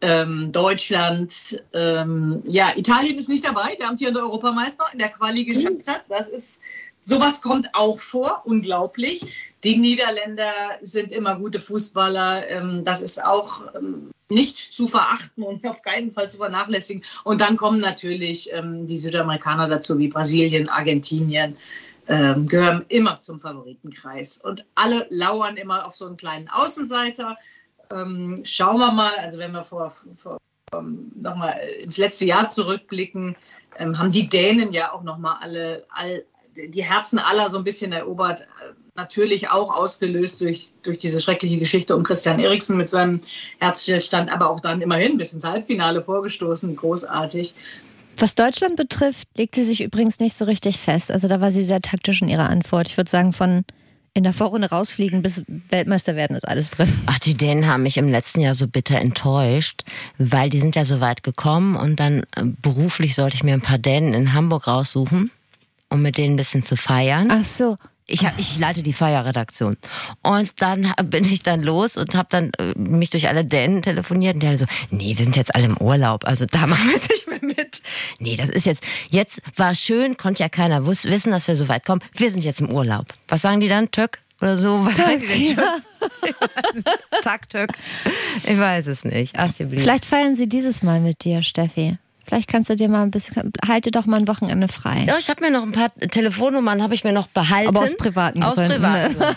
[0.04, 5.88] ähm, Deutschland, ähm, ja, Italien ist nicht dabei, der amtierende Europameister in der Quali geschafft
[5.88, 6.04] hat.
[6.10, 6.62] Das ist
[7.04, 9.54] sowas kommt auch vor, unglaublich.
[9.64, 10.52] Die Niederländer
[10.82, 12.50] sind immer gute Fußballer.
[12.50, 17.02] Ähm, das ist auch ähm, nicht zu verachten und auf keinen Fall zu vernachlässigen.
[17.24, 21.58] Und dann kommen natürlich ähm, die Südamerikaner dazu, wie Brasilien, Argentinien,
[22.06, 24.38] gehören immer zum Favoritenkreis.
[24.38, 27.38] Und alle lauern immer auf so einen kleinen Außenseiter.
[28.44, 30.38] Schauen wir mal, also wenn wir vor, vor
[31.16, 33.36] nochmal ins letzte Jahr zurückblicken,
[33.80, 36.24] haben die Dänen ja auch nochmal alle, all,
[36.56, 38.48] die Herzen aller so ein bisschen erobert.
[38.96, 43.22] Natürlich auch ausgelöst durch, durch diese schreckliche Geschichte um Christian Eriksen mit seinem
[43.60, 46.76] Herzstillstand, aber auch dann immerhin bis ins Halbfinale vorgestoßen.
[46.76, 47.56] Großartig.
[48.18, 51.12] Was Deutschland betrifft, legt sie sich übrigens nicht so richtig fest.
[51.12, 52.88] Also da war sie sehr taktisch in ihrer Antwort.
[52.88, 53.66] Ich würde sagen, von
[54.14, 56.94] in der Vorrunde rausfliegen bis Weltmeister werden ist alles drin.
[57.08, 59.84] Ach, die Dänen haben mich im letzten Jahr so bitter enttäuscht,
[60.18, 63.62] weil die sind ja so weit gekommen und dann äh, beruflich sollte ich mir ein
[63.62, 65.32] paar Dänen in Hamburg raussuchen
[65.94, 67.30] um mit denen ein bisschen zu feiern.
[67.32, 67.78] Ach so.
[68.06, 69.78] Ich, ich leite die Feierredaktion.
[70.22, 74.36] Und dann bin ich dann los und habe dann äh, mich durch alle Dänen telefoniert.
[74.36, 76.26] Und die so, nee, wir sind jetzt alle im Urlaub.
[76.26, 77.82] Also da machen wir jetzt nicht mehr mit.
[78.20, 81.86] Nee, das ist jetzt, jetzt war schön, konnte ja keiner wissen, dass wir so weit
[81.86, 82.02] kommen.
[82.14, 83.06] Wir sind jetzt im Urlaub.
[83.28, 83.92] Was sagen die dann?
[83.92, 84.20] Tök?
[84.42, 84.86] Oder so?
[84.86, 85.58] Was sagen die denn?
[85.58, 86.84] Tschüss.
[87.22, 87.72] Tag, Tök.
[88.44, 89.36] Ich weiß es nicht.
[89.38, 91.98] Ach, Vielleicht feiern sie dieses Mal mit dir, Steffi.
[92.26, 95.06] Vielleicht kannst du dir mal ein bisschen, halte doch mal ein Wochenende frei.
[95.08, 97.70] Ja, ich habe mir noch ein paar Telefonnummern, habe ich mir noch behalten.
[97.70, 98.74] Aber aus privaten Aus Gründen.
[98.74, 99.36] privaten Ne?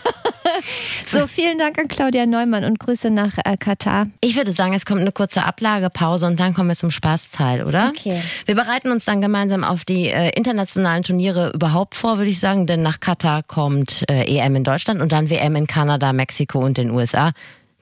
[1.06, 4.06] so, vielen Dank an Claudia Neumann und Grüße nach äh, Katar.
[4.20, 7.92] Ich würde sagen, es kommt eine kurze Ablagepause und dann kommen wir zum Spaßteil, oder?
[7.96, 8.20] Okay.
[8.44, 12.66] Wir bereiten uns dann gemeinsam auf die äh, internationalen Turniere überhaupt vor, würde ich sagen,
[12.66, 16.78] denn nach Katar kommt äh, EM in Deutschland und dann WM in Kanada, Mexiko und
[16.78, 17.32] den USA.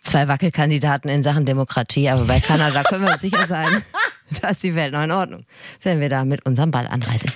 [0.00, 3.68] Zwei Wackelkandidaten in Sachen Demokratie, aber bei Kanada können wir uns sicher sein.
[4.42, 5.44] da ist die Welt noch in Ordnung,
[5.82, 7.30] wenn wir da mit unserem Ball anreisen.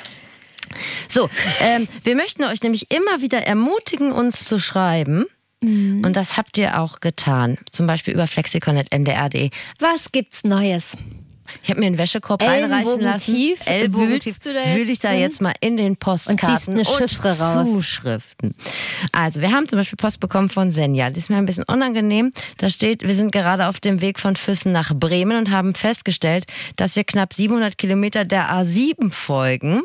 [1.08, 1.30] So,
[1.60, 5.26] ähm, wir möchten euch nämlich immer wieder ermutigen, uns zu schreiben.
[5.60, 6.04] Mhm.
[6.04, 7.58] Und das habt ihr auch getan.
[7.72, 9.50] Zum Beispiel über flexikon.ndr.de.
[9.78, 10.96] Was gibt's Neues?
[11.62, 13.34] Ich habe mir einen Wäschekorb reinreichen lassen.
[13.34, 14.38] Tief, Ellbogen tief.
[14.44, 17.68] Wühle ich da jetzt mal in den Postkarten und, eine Chiffre und raus.
[17.68, 18.54] Zuschriften.
[19.12, 21.08] Also wir haben zum Beispiel Post bekommen von Senja.
[21.10, 22.32] Das ist mir ein bisschen unangenehm.
[22.58, 26.46] Da steht, wir sind gerade auf dem Weg von Füssen nach Bremen und haben festgestellt,
[26.76, 29.82] dass wir knapp 700 Kilometer der A7 folgen.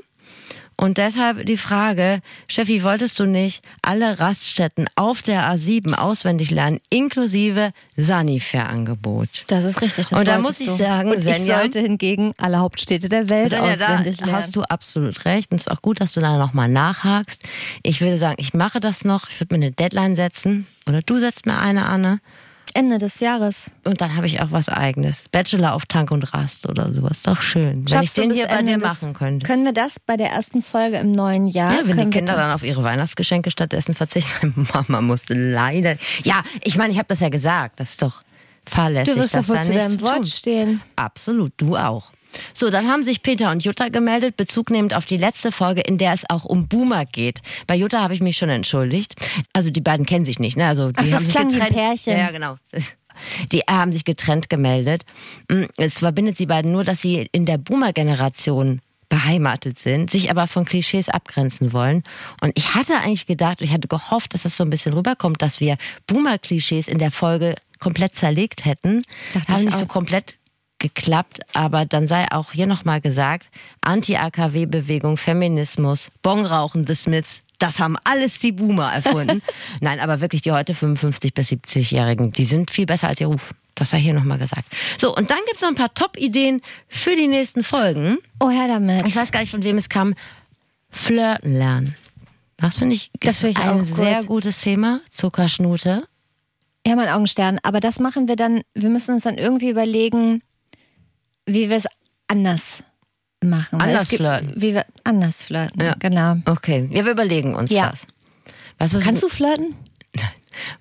[0.75, 6.79] Und deshalb die Frage, Steffi, wolltest du nicht alle Raststätten auf der A7 auswendig lernen,
[6.89, 9.45] inklusive Sanifair-Angebot?
[9.47, 10.07] Das ist richtig.
[10.07, 10.75] Das und da muss ich du.
[10.75, 14.33] sagen, und Senja, ich sollte hingegen alle Hauptstädte der Welt Senja, auswendig lernen.
[14.33, 15.51] hast du absolut recht.
[15.51, 17.43] Und es ist auch gut, dass du da nochmal nachhakst.
[17.83, 19.29] Ich würde sagen, ich mache das noch.
[19.29, 20.67] Ich würde mir eine Deadline setzen.
[20.87, 22.19] Oder du setzt mir eine, Anne.
[22.75, 23.71] Ende des Jahres.
[23.85, 25.25] Und dann habe ich auch was eigenes.
[25.31, 27.21] Bachelor auf Tank und Rast oder sowas.
[27.23, 27.81] Doch schön.
[27.83, 29.45] Wenn Schaffst ich du den hier bei Ende dir des- machen könnte.
[29.45, 31.73] Können wir das bei der ersten Folge im neuen Jahr?
[31.73, 34.53] Ja, wenn die Kinder dann auf ihre Weihnachtsgeschenke stattdessen verzichten.
[34.55, 35.97] Meine Mama musste leider.
[36.23, 37.79] Ja, ich meine, ich habe das ja gesagt.
[37.79, 38.23] Das ist doch
[38.67, 39.13] fahrlässig.
[39.15, 40.07] Du wirst doch wohl zu deinem tun.
[40.07, 40.81] Wort stehen.
[40.95, 42.12] Absolut, du auch.
[42.53, 45.97] So, dann haben sich Peter und Jutta gemeldet, Bezug nehmend auf die letzte Folge, in
[45.97, 47.41] der es auch um Boomer geht.
[47.67, 49.15] Bei Jutta habe ich mich schon entschuldigt.
[49.53, 50.67] Also die beiden kennen sich nicht, ne?
[50.67, 51.75] Also die Ach, das haben sich getrennt.
[51.77, 52.13] Pärchen.
[52.13, 52.55] Ja, ja, genau.
[53.51, 55.03] Die haben sich getrennt gemeldet.
[55.47, 60.47] Mm, Es verbindet sie beiden nur, dass sie in der Boomer-Generation beheimatet sind, sich aber
[60.47, 62.01] von Klischees abgrenzen wollen.
[62.41, 65.59] Und ich hatte eigentlich gedacht, ich hatte gehofft, dass das so ein bisschen rüberkommt, dass
[65.59, 65.77] wir
[66.07, 69.03] Boomer-Klischees in der Folge komplett zerlegt hätten.
[69.35, 69.89] Dachte Haben ich nicht so auch.
[69.89, 70.37] komplett
[70.83, 73.47] geklappt, aber dann sei auch hier nochmal gesagt,
[73.81, 79.41] Anti-AKW-Bewegung, Feminismus, Bongrauchen, The Smiths, das haben alles die Boomer erfunden.
[79.81, 83.53] Nein, aber wirklich die heute 55 bis 70-Jährigen, die sind viel besser als ihr Ruf.
[83.75, 84.65] Das sei hier nochmal gesagt.
[84.99, 88.17] So, und dann gibt es noch ein paar Top-Ideen für die nächsten Folgen.
[88.39, 89.07] Oh, her damit.
[89.07, 90.13] Ich weiß gar nicht, von wem es kam.
[90.91, 91.95] Flirten lernen.
[92.57, 93.95] Das finde ich, Das ist finde ich ein auch gut.
[93.95, 94.99] sehr gutes Thema.
[95.11, 96.03] Zuckerschnute.
[96.85, 97.59] Ja, mein Augenstern.
[97.63, 100.43] Aber das machen wir dann, wir müssen uns dann irgendwie überlegen,
[101.45, 101.85] wie wir es
[102.27, 102.61] anders
[103.43, 103.79] machen.
[103.81, 104.53] Anders gibt, flirten.
[104.55, 105.95] Wie wir anders flirten, Ja.
[105.99, 106.37] genau.
[106.45, 107.89] Okay, ja, wir überlegen uns Ja.
[107.89, 108.07] das.
[108.79, 109.75] Weißt was Kannst du flirten?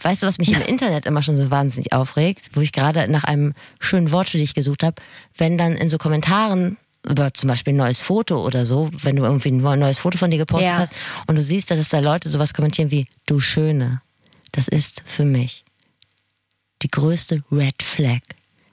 [0.03, 3.25] Weißt du, was mich im Internet immer schon so wahnsinnig aufregt, wo ich gerade nach
[3.25, 4.97] einem schönen Wort für dich gesucht habe,
[5.39, 6.77] wenn dann in so Kommentaren
[7.09, 10.31] über zum Beispiel ein neues Foto oder so, wenn du irgendwie ein neues Foto von
[10.31, 10.79] dir gepostet Ja.
[10.79, 10.91] hast
[11.27, 14.03] und du siehst, dass es da Leute sowas kommentieren wie du Schöne,
[14.53, 15.65] das ist für mich
[16.83, 18.21] die größte Red Flag.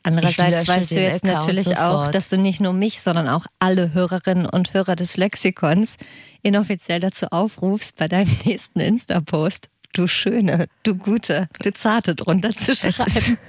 [0.04, 2.16] Andererseits weißt du jetzt Account natürlich auch, sofort.
[2.16, 5.98] dass du nicht nur mich, sondern auch alle Hörerinnen und Hörer des Lexikons
[6.42, 12.76] inoffiziell dazu aufrufst, bei deinem nächsten Insta-Post, du Schöne, du Gute, du Zarte drunter zu
[12.76, 13.38] schreiben.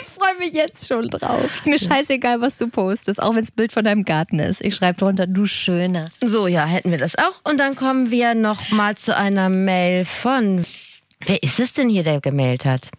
[0.00, 1.44] Ich freue mich jetzt schon drauf.
[1.44, 4.62] Ist mir scheißegal, was du postest, auch wenn es Bild von deinem Garten ist.
[4.62, 6.10] Ich schreibe drunter, du Schöne.
[6.24, 7.40] So, ja, hätten wir das auch.
[7.44, 10.64] Und dann kommen wir noch mal zu einer Mail von.
[11.26, 12.90] Wer ist es denn hier, der gemailt hat?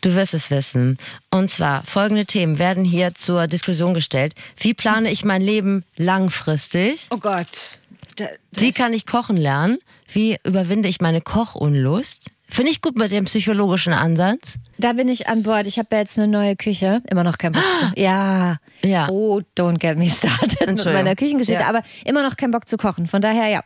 [0.00, 0.98] Du wirst es wissen.
[1.30, 4.34] Und zwar folgende Themen werden hier zur Diskussion gestellt.
[4.58, 7.06] Wie plane ich mein Leben langfristig?
[7.10, 7.80] Oh Gott.
[8.16, 9.78] Da, Wie kann ich kochen lernen?
[10.12, 12.30] Wie überwinde ich meine Kochunlust?
[12.48, 14.54] Finde ich gut mit dem psychologischen Ansatz.
[14.78, 15.66] da bin ich an Bord.
[15.66, 17.02] Ich habe ja jetzt eine neue Küche.
[17.10, 18.00] Immer noch kein Bock zu.
[18.00, 18.58] Ja.
[18.84, 19.08] Ja.
[19.08, 21.62] Oh, don't get me started mit meiner Küchengeschichte.
[21.62, 21.68] Ja.
[21.68, 23.08] Aber immer noch kein Bock zu kochen.
[23.08, 23.64] Von daher, ja.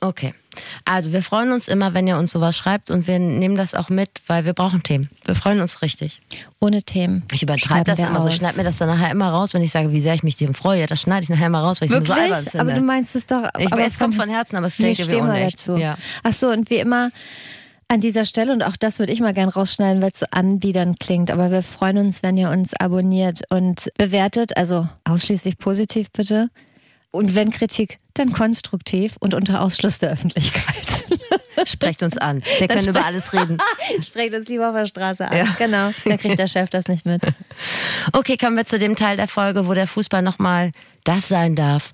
[0.00, 0.34] Okay.
[0.84, 3.88] Also wir freuen uns immer, wenn ihr uns sowas schreibt und wir nehmen das auch
[3.88, 5.08] mit, weil wir brauchen Themen.
[5.24, 6.20] Wir freuen uns richtig.
[6.60, 7.22] Ohne Themen.
[7.32, 8.28] Ich übertreibe das immer so.
[8.28, 8.34] aus.
[8.34, 10.36] Ich schneide mir das dann nachher immer raus, wenn ich sage, wie sehr ich mich
[10.36, 10.86] dem freue.
[10.86, 12.50] Das schneide ich nachher immer raus, weil ich es mir so albern Wirklich?
[12.50, 12.60] finde.
[12.60, 13.44] Aber du meinst es doch.
[13.58, 15.58] Ich- aber es kommt von Herzen, aber es klingt nee, irgendwie unecht.
[15.58, 15.76] dazu.
[15.76, 15.96] Ja.
[16.22, 17.10] Ach so, und wie immer
[17.90, 21.00] an dieser Stelle, und auch das würde ich mal gern rausschneiden, weil es so anbiedernd
[21.00, 26.50] klingt, aber wir freuen uns, wenn ihr uns abonniert und bewertet, also ausschließlich positiv bitte.
[27.18, 31.04] Und wenn Kritik, dann konstruktiv und unter Ausschluss der Öffentlichkeit.
[31.66, 32.44] Sprecht uns an.
[32.60, 33.58] Wir können über alles reden.
[34.02, 35.36] Sprecht uns lieber auf der Straße an.
[35.36, 35.44] Ja.
[35.58, 37.20] Genau, dann kriegt der Chef das nicht mit.
[38.12, 40.70] Okay, kommen wir zu dem Teil der Folge, wo der Fußball nochmal
[41.02, 41.92] das sein darf,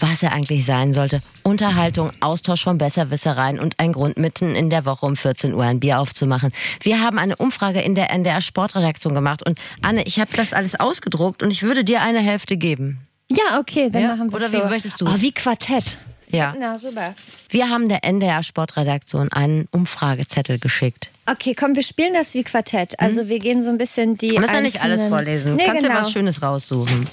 [0.00, 1.22] was er eigentlich sein sollte.
[1.44, 5.78] Unterhaltung, Austausch von Besserwissereien und ein Grund, mitten in der Woche um 14 Uhr ein
[5.78, 6.50] Bier aufzumachen.
[6.82, 10.74] Wir haben eine Umfrage in der NDR Sportredaktion gemacht und Anne, ich habe das alles
[10.74, 13.05] ausgedruckt und ich würde dir eine Hälfte geben.
[13.30, 14.58] Ja, okay, dann Ja, machen wir oder so.
[14.58, 15.08] wie möchtest du's?
[15.16, 15.98] Oh, wie Quartett.
[16.28, 16.54] Ja.
[16.58, 17.14] Na, super.
[17.50, 21.08] Wir haben der NDR Sportredaktion einen Umfragezettel geschickt.
[21.26, 22.98] Okay, komm, wir spielen das wie Quartett.
[22.98, 25.52] Also wir gehen so ein bisschen die Du musst ja nicht alles vorlesen.
[25.52, 25.94] Du Nee, kannst genau.
[25.94, 27.06] ja was Schönes raussuchen.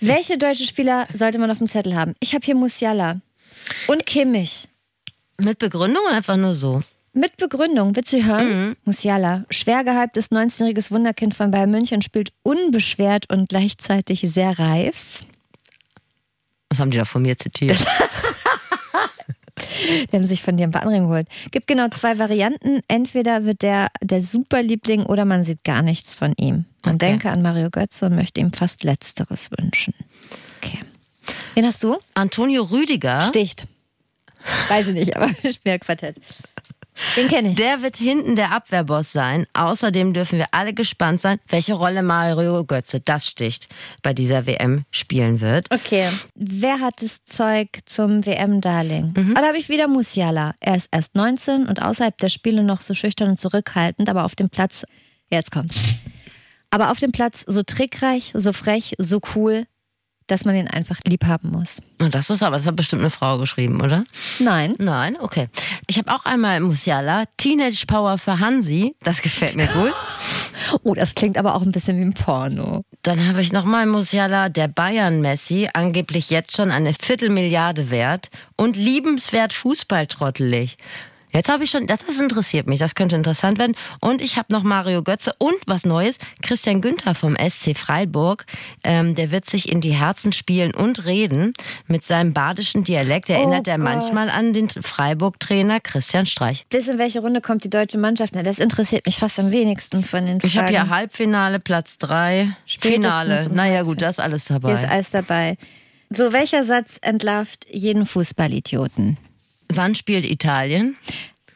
[0.00, 2.14] Welche deutsche Spieler sollte man auf dem Zettel haben?
[2.20, 3.20] Ich habe hier Musiala
[3.86, 4.68] und Kimmich.
[5.38, 6.82] Mit Begründung oder einfach nur so?
[7.16, 8.48] Mit Begründung, willst du hören?
[8.68, 8.76] Mhm.
[8.84, 15.20] Musiala, schwer gehyptes 19-jähriges Wunderkind von Bayern München, spielt unbeschwert und gleichzeitig sehr reif.
[16.70, 17.78] Was haben die da von mir zitiert?
[20.10, 21.28] Die haben sich von dir ein paar Anregungen geholt.
[21.50, 22.80] Gibt genau zwei Varianten.
[22.88, 26.64] Entweder wird der der Superliebling oder man sieht gar nichts von ihm.
[26.84, 27.06] Man Okay.
[27.10, 29.94] denke an Mario Götze und möchte ihm fast Letzteres wünschen.
[30.62, 30.80] Okay.
[31.54, 31.98] Wen hast du?
[32.14, 33.20] Antonio Rüdiger.
[33.22, 33.66] Sticht.
[34.68, 36.16] Weiß ich nicht, aber ich bin ja Quartett.
[37.16, 37.56] Den kenne ich.
[37.56, 39.46] Der wird hinten der Abwehrboss sein.
[39.52, 43.68] Außerdem dürfen wir alle gespannt sein, welche Rolle Mario Götze, das sticht,
[44.02, 45.66] bei dieser WM spielen wird.
[45.72, 46.08] Okay.
[46.34, 49.12] Wer hat das Zeug zum WM-Darling?
[49.16, 49.34] Mhm.
[49.34, 50.54] Da habe ich wieder Musiala.
[50.60, 54.34] Er ist erst 19 und außerhalb der Spiele noch so schüchtern und zurückhaltend, aber auf
[54.34, 54.84] dem Platz,
[55.30, 55.76] jetzt kommt's.
[56.70, 59.64] Aber auf dem Platz so trickreich, so frech, so cool,
[60.26, 61.80] dass man ihn einfach lieb haben muss.
[62.00, 64.04] Und das ist aber, das hat bestimmt eine Frau geschrieben, oder?
[64.38, 64.74] Nein.
[64.78, 65.48] Nein, okay.
[65.86, 69.92] Ich habe auch einmal Musiala, Teenage Power für Hansi, das gefällt mir gut.
[70.82, 72.82] Oh, das klingt aber auch ein bisschen wie ein Porno.
[73.02, 79.52] Dann habe ich nochmal Musiala, der Bayern-Messi, angeblich jetzt schon eine Viertelmilliarde wert und liebenswert
[79.52, 80.78] fußballtrottelig.
[81.34, 83.74] Jetzt habe ich schon, das das interessiert mich, das könnte interessant werden.
[84.00, 88.44] Und ich habe noch Mario Götze und was Neues, Christian Günther vom SC Freiburg.
[88.84, 91.52] Ähm, der wird sich in die Herzen spielen und reden.
[91.88, 93.84] Mit seinem badischen Dialekt erinnert er Gott.
[93.84, 96.66] manchmal an den Freiburg-Trainer Christian Streich.
[96.68, 98.34] Bis in welche Runde kommt die deutsche Mannschaft?
[98.36, 100.46] Na, das interessiert mich fast am wenigsten von den Fragen.
[100.46, 103.48] Ich habe hier Halbfinale, Platz drei, Spätestens Finale.
[103.48, 104.88] um Naja gut, das ist alles Hier ist dabei.
[104.88, 105.56] alles dabei.
[106.10, 109.16] So, welcher Satz entlarvt jeden Fußballidioten?
[109.72, 110.96] Wann spielt Italien?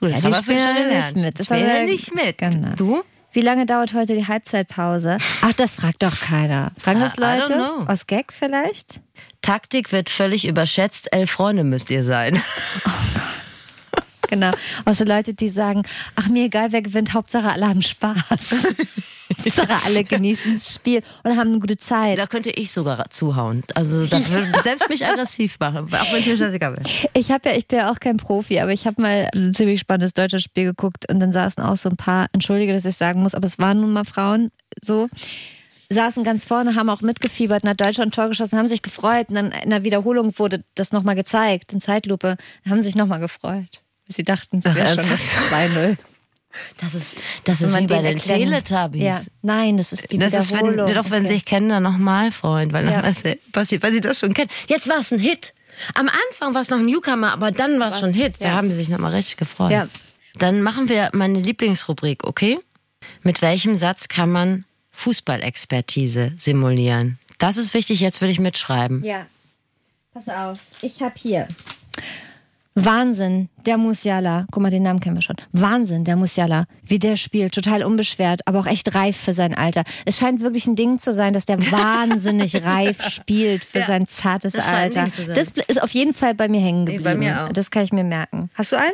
[0.01, 1.17] Gut, das Ja, haben wir schon gelernt.
[1.17, 1.41] nicht mit.
[1.41, 2.39] Das wir- nicht mit.
[2.39, 2.75] Genau.
[2.77, 3.03] Du?
[3.33, 5.19] Wie lange dauert heute die Halbzeitpause?
[5.43, 6.73] Ach, das fragt doch keiner.
[6.81, 7.85] Fragen das Leute?
[7.87, 9.01] Aus Gag vielleicht?
[9.43, 11.13] Taktik wird völlig überschätzt.
[11.13, 12.41] Elf Freunde müsst ihr sein.
[14.29, 14.51] Genau.
[14.85, 15.83] Außer Leute, die sagen,
[16.14, 18.16] ach mir egal, wer gewinnt, Hauptsache alle haben Spaß.
[19.39, 22.18] Hauptsache alle genießen das Spiel und haben eine gute Zeit.
[22.18, 23.62] Da könnte ich sogar zuhauen.
[23.74, 26.83] Also das würde selbst mich aggressiv machen, auch wenn es mir scheißegal wäre.
[27.14, 29.81] Ich habe ja, ich bin ja auch kein Profi, aber ich habe mal ein ziemlich
[29.81, 33.22] spannendes deutsches Spiel geguckt und dann saßen auch so ein paar, entschuldige, dass ich sagen
[33.22, 34.51] muss, aber es waren nun mal Frauen
[34.83, 35.09] so,
[35.91, 39.53] saßen ganz vorne, haben auch mitgefiebert, hat Deutschland Tor geschossen, haben sich gefreut und dann
[39.53, 42.37] in der Wiederholung wurde das nochmal gezeigt, in Zeitlupe,
[42.68, 43.83] haben sich nochmal gefreut.
[44.09, 45.53] Sie dachten, es wäre schon das ernsthaft?
[45.53, 45.97] 2-0.
[46.79, 49.03] Das ist, das ist man wie bei den Teletubbies.
[49.03, 50.95] Ja, nein, das ist die Das ist, wenn, Wiederholung.
[50.95, 51.35] doch wenn Okay.
[51.35, 53.03] sich kennen, dann nochmal freuen, weil Ja.
[53.53, 54.49] passiert, weil sie das schon kennen.
[54.67, 55.53] Jetzt war es ein Hit.
[55.95, 58.37] Am Anfang war es noch ein Newcomer, aber dann war es schon ein Hit.
[58.43, 58.55] Da ja.
[58.55, 59.71] haben sie sich nochmal richtig gefreut.
[59.71, 59.89] Ja.
[60.39, 62.59] Dann machen wir meine Lieblingsrubrik, okay?
[63.23, 67.19] Mit welchem Satz kann man Fußballexpertise simulieren?
[67.39, 69.05] Das ist wichtig, jetzt würde ich mitschreiben.
[69.05, 69.27] Ja.
[70.15, 71.47] Pass auf, ich habe hier.
[72.85, 74.47] Wahnsinn, der Musiala.
[74.51, 75.37] Guck mal, den Namen kennen wir schon.
[75.53, 76.66] Wahnsinn, der Musiala.
[76.85, 79.85] Wie der spielt, total unbeschwert, aber auch echt reif für sein Alter.
[80.05, 84.07] Es scheint wirklich ein Ding zu sein, dass der wahnsinnig reif spielt für Ja, sein
[84.07, 85.05] zartes das Alter.
[85.35, 87.05] Das ist auf jeden Fall bei mir hängen geblieben.
[87.05, 87.53] bei mir auch.
[87.53, 88.51] Das kann ich mir merken.
[88.55, 88.93] Hast du einen?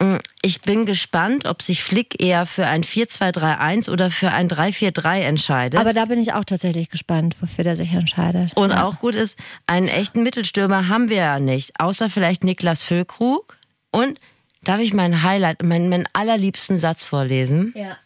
[0.00, 5.20] Mm, Ich bin gespannt, ob sich Flick eher für ein 4-2-3-1 oder für ein 3-4-3
[5.22, 5.80] entscheidet.
[5.80, 8.56] Aber da bin ich auch tatsächlich gespannt, wofür der sich entscheidet.
[8.56, 8.84] Und Ja.
[8.84, 13.56] auch gut ist, einen echten Mittelstürmer haben wir ja nicht, außer vielleicht Niklas Füllkrug.
[13.90, 14.20] Und
[14.62, 17.72] darf ich mein Highlight, meinen, meinen allerliebsten Satz vorlesen?
[17.76, 17.96] Ja.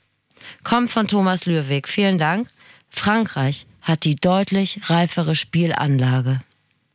[0.64, 1.88] Kommt von Thomas Lürweg.
[1.88, 2.49] Vielen Dank.
[2.88, 6.40] Frankreich hat die deutlich reifere Spielanlage.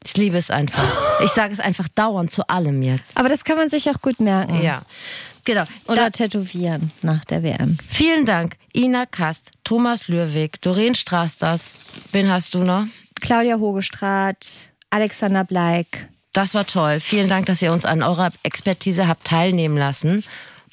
[0.07, 0.85] Ich liebe es einfach.
[1.21, 3.17] Ich sage es einfach dauernd zu allem jetzt.
[3.17, 4.61] Aber das kann man sich auch gut merken.
[4.63, 4.83] Ja.
[5.43, 5.63] Genau.
[5.85, 7.77] Oder Da, tätowieren nach der WM.
[7.89, 11.75] vielen Dank, Ina Kast, Thomas Lürweg, Doreen Straßdas.
[12.13, 12.85] Wen hast du noch?
[13.19, 14.45] Claudia Hogestraat,
[14.91, 16.07] Alexander Bleik.
[16.31, 17.01] Das war toll.
[17.01, 20.23] Vielen Dank, dass ihr uns an eurer Expertise habt teilnehmen lassen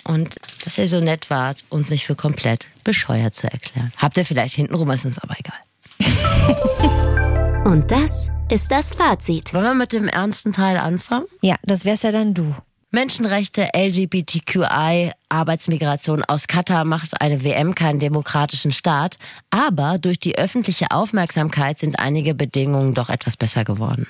[0.05, 3.93] und dass ihr so nett wart, uns nicht für komplett bescheuert zu erklären.
[3.97, 5.59] Habt ihr vielleicht hintenrum, ist uns aber egal.
[7.65, 9.55] Und das ist das Fazit.
[9.55, 11.25] Wollen wir mit dem ernsten Teil anfangen?
[11.41, 12.55] Ja, das wär's ja dann du.
[12.91, 20.91] Menschenrechte, LGBTQI, Arbeitsmigration aus Katar macht eine WM keinen demokratischen Staat, aber durch die öffentliche
[20.91, 24.07] Aufmerksamkeit sind einige Bedingungen doch etwas besser geworden.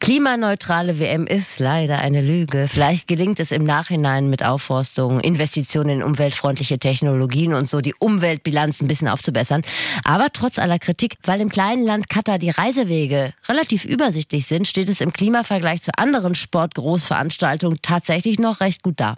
[0.00, 2.68] Klimaneutrale WM ist leider eine Lüge.
[2.70, 8.80] Vielleicht gelingt es im Nachhinein mit Aufforstung, Investitionen in umweltfreundliche Technologien und so die Umweltbilanz
[8.80, 9.60] ein bisschen aufzubessern.
[10.04, 14.88] Aber trotz aller Kritik, weil im kleinen Land Katar die Reisewege relativ übersichtlich sind, steht
[14.88, 19.16] es im Klimavergleich zu anderen Sportgroßveranstaltungen tatsächlich noch recht gut da.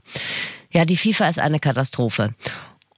[0.72, 2.34] Ja, die FIFA ist eine Katastrophe.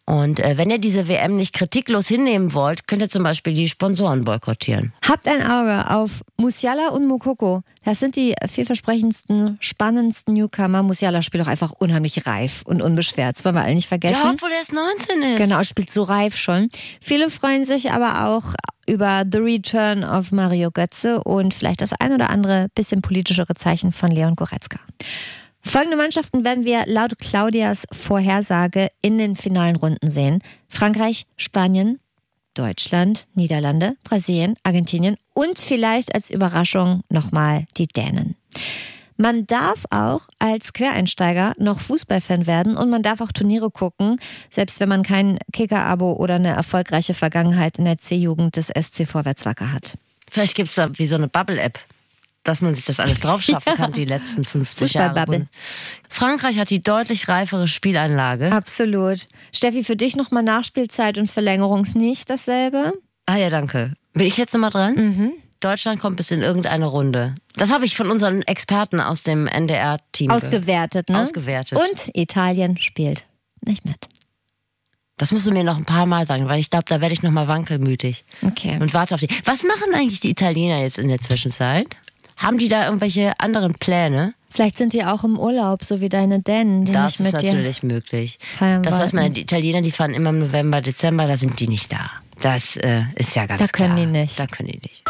[0.07, 3.68] Und äh, wenn ihr diese WM nicht kritiklos hinnehmen wollt, könnt ihr zum Beispiel die
[3.68, 4.92] Sponsoren boykottieren.
[5.07, 7.62] Habt ein Auge auf Musiala und Mokoko.
[7.84, 10.82] Das sind die vielversprechendsten, spannendsten Newcomer.
[10.82, 13.36] Musiala spielt auch einfach unheimlich reif und unbeschwert.
[13.36, 14.20] Das wollen wir alle nicht vergessen.
[14.22, 15.38] Ja, obwohl er erst 19 ist.
[15.38, 16.68] Genau, spielt so reif schon.
[17.00, 18.52] Viele freuen sich aber auch
[18.86, 23.92] über The Return of Mario Götze und vielleicht das ein oder andere bisschen politischere Zeichen
[23.92, 24.78] von Leon Goretzka.
[25.66, 30.40] Folgende Mannschaften werden wir laut Claudias Vorhersage in den finalen Runden sehen.
[30.68, 31.98] Frankreich, Spanien,
[32.54, 38.36] Deutschland, Niederlande, Brasilien, Argentinien und vielleicht als Überraschung nochmal die Dänen.
[39.16, 44.18] Man darf auch als Quereinsteiger noch Fußballfan werden und man darf auch Turniere gucken,
[44.50, 49.72] selbst wenn man kein Kicker-Abo oder eine erfolgreiche Vergangenheit in der C-Jugend des SC Vorwärtswacker
[49.72, 49.96] hat.
[50.30, 51.78] Vielleicht gibt's da wie so eine Bubble-App,
[52.45, 55.47] dass man sich das alles drauf schaffen kann, die letzten 50 Jahre.
[56.09, 58.53] Frankreich hat die deutlich reifere Spielanlage.
[58.53, 59.26] Absolut.
[59.53, 62.92] Steffi, für dich nochmal Nachspielzeit und Verlängerung ist nicht dasselbe?
[63.26, 63.95] Ah ja, danke.
[64.12, 64.95] Bin ich jetzt nochmal dran?
[64.95, 65.32] Mhm.
[65.61, 67.34] Deutschland kommt bis in irgendeine Runde.
[67.57, 70.30] Das habe ich von unseren Experten aus dem NDR-Team.
[70.30, 71.22] Ausgewertet, ne?
[71.22, 71.78] Ausgewertet.
[71.78, 73.24] Und Italien spielt
[73.62, 73.97] nicht mit.
[75.16, 77.22] Das musst du mir noch ein paar Mal sagen, weil ich glaube, da werde ich
[77.22, 78.24] nochmal wankelmütig.
[78.42, 78.76] Okay.
[78.80, 79.28] Und warte auf die.
[79.45, 81.97] Was machen eigentlich die Italiener jetzt in der Zwischenzeit?
[82.37, 84.35] Haben die da irgendwelche anderen Pläne?
[84.51, 88.39] Vielleicht sind die auch im Urlaub, so wie deine Dänen, die Das ist natürlich möglich.
[88.61, 89.16] Das weiß wollten.
[89.16, 92.11] man, die Italiener, die fahren immer im November, Dezember, da sind die nicht da.
[92.41, 93.89] Das äh, ist ja ganz Da klar.
[93.89, 94.39] können die nicht.
[94.39, 95.03] Da können die nicht.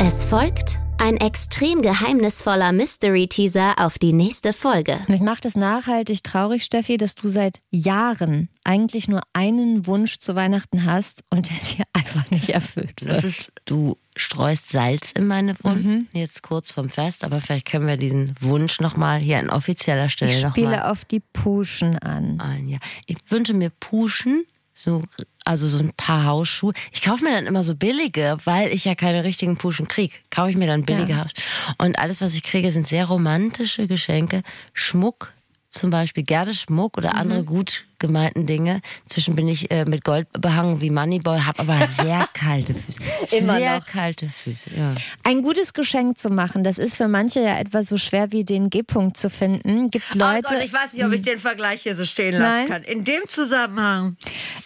[0.00, 4.98] Es folgt ein extrem geheimnisvoller Mystery-Teaser auf die nächste Folge.
[5.06, 10.34] Mich macht es nachhaltig traurig, Steffi, dass du seit Jahren eigentlich nur einen Wunsch zu
[10.34, 13.24] Weihnachten hast und der dir einfach nicht erfüllt Das wird.
[13.24, 16.06] ist, du streust Salz in meine Wunden, Mhm.
[16.12, 20.32] jetzt kurz vom Fest, aber vielleicht können wir diesen Wunsch nochmal hier an offizieller Stelle
[20.32, 22.40] Ich noch spiele auf die Puschen an.
[22.40, 22.68] ein.
[22.68, 22.78] Ja.
[23.06, 24.44] Ich wünsche mir Puschen,
[24.74, 25.02] so,
[25.44, 26.72] also so ein paar Hausschuhe.
[26.92, 30.14] Ich kaufe mir dann immer so billige, weil ich ja keine richtigen Puschen kriege.
[30.30, 31.18] Kaufe ich mir dann billige Ja.
[31.24, 31.42] Hausschuhe.
[31.78, 34.42] Und alles, was ich kriege, sind sehr romantische Geschenke.
[34.72, 35.32] Schmuck,
[35.68, 37.18] zum Beispiel gerne Schmuck oder Mhm.
[37.18, 38.80] andere gut gemeinten Dinge.
[39.06, 43.02] Zwischen bin ich äh, mit Gold behangen wie Moneyboy, habe aber sehr kalte Füße.
[43.36, 43.86] Immer sehr noch.
[43.86, 44.94] kalte Füße, ja.
[45.24, 48.70] Ein gutes Geschenk zu machen, das ist für manche ja etwas so schwer wie den
[48.70, 49.90] G-Punkt zu finden.
[49.90, 50.48] Gibt Leute.
[50.48, 52.68] oh Gott, ich weiß nicht, ob ich den Vergleich hier so stehen Nein.
[52.68, 52.82] lassen kann.
[52.84, 54.16] In dem Zusammenhang.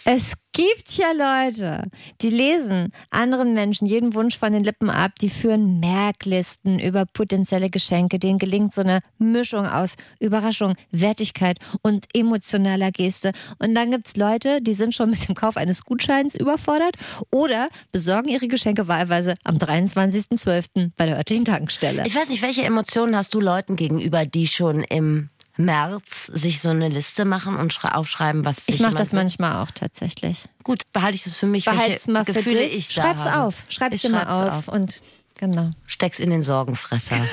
[0.05, 1.89] Es gibt ja Leute,
[2.21, 7.69] die lesen anderen Menschen jeden Wunsch von den Lippen ab, die führen Merklisten über potenzielle
[7.69, 13.22] Geschenke, denen gelingt so eine Mischung aus Überraschung, Wertigkeit und emotionaler Geste.
[13.59, 16.95] Und dann gibt's Leute, die sind schon mit dem Kauf eines Gutscheins überfordert
[17.31, 20.91] oder besorgen ihre Geschenke wahlweise am 23.12.
[20.97, 22.03] bei der örtlichen Tankstelle.
[22.05, 26.69] Ich weiß nicht, welche Emotionen hast du Leuten gegenüber, die schon im März sich so
[26.69, 30.45] eine Liste machen und schrei- aufschreiben, was Ich sich mache das manchmal auch tatsächlich.
[30.63, 32.75] Gut, behalte ich das für mich, Behalt's welche mal für Gefühle dich.
[32.75, 33.43] ich da Schreib's habe.
[33.43, 33.63] auf.
[33.69, 34.67] Schreib's Ich dir mal schreib's auf.
[34.67, 35.01] Und
[35.35, 35.69] genau.
[35.85, 37.17] Steck's in den Sorgenfresser.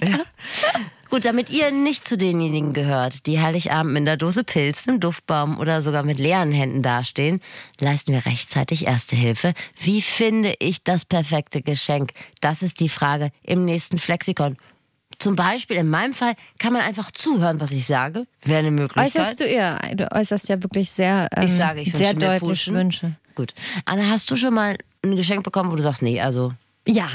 [0.00, 0.20] Ja.
[1.10, 5.58] Gut, damit ihr nicht zu denjenigen gehört, die Heiligabend mit einer Dose Pilz, einem Duftbaum
[5.58, 7.40] oder sogar mit leeren Händen dastehen,
[7.80, 9.54] leisten wir rechtzeitig Erste Hilfe.
[9.78, 12.12] Wie finde ich das perfekte Geschenk?
[12.42, 14.58] Das ist die Frage im nächsten Flexikon.
[15.18, 18.26] Zum Beispiel in meinem Fall kann man einfach zuhören, was ich sage.
[18.44, 19.06] Wäre eine Möglichkeit.
[19.06, 22.70] Äußerst du ja, du äußerst ja wirklich sehr, ähm, ich sage, ich sehr deutlich.
[22.70, 23.16] Wünsche.
[23.34, 23.54] Gut.
[23.86, 26.52] Anna, hast du schon mal ein Geschenk bekommen, wo du sagst, nee, also
[26.86, 27.08] Ja.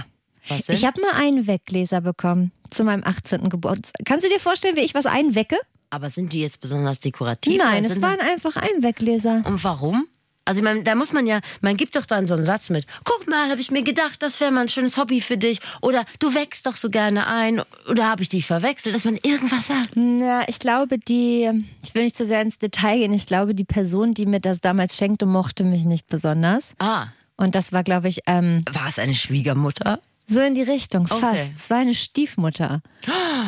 [0.49, 0.75] Was denn?
[0.75, 3.49] Ich habe mal einen Weggläser bekommen zu meinem 18.
[3.49, 4.05] Geburtstag.
[4.05, 5.57] Kannst du dir vorstellen, wie ich was einwecke?
[5.89, 7.57] Aber sind die jetzt besonders dekorativ?
[7.61, 9.43] Nein, oder es waren einfach Einweggläser.
[9.45, 10.07] Und warum?
[10.45, 12.85] Also ich meine, da muss man ja, man gibt doch dann so einen Satz mit,
[13.05, 15.59] guck mal, habe ich mir gedacht, das wäre mal ein schönes Hobby für dich.
[15.81, 17.61] Oder du wächst doch so gerne ein.
[17.87, 19.95] Oder habe ich dich verwechselt, dass man irgendwas sagt.
[19.95, 21.49] Ja, ich glaube, die,
[21.81, 24.59] ich will nicht zu sehr ins Detail gehen, ich glaube, die Person, die mir das
[24.59, 26.73] damals schenkte, mochte mich nicht besonders.
[26.79, 29.99] Ah, Und das war, glaube ich, ähm, war es eine Schwiegermutter?
[30.25, 31.19] So in die Richtung, Okay.
[31.19, 31.53] fast.
[31.55, 32.81] Es war eine Stiefmutter.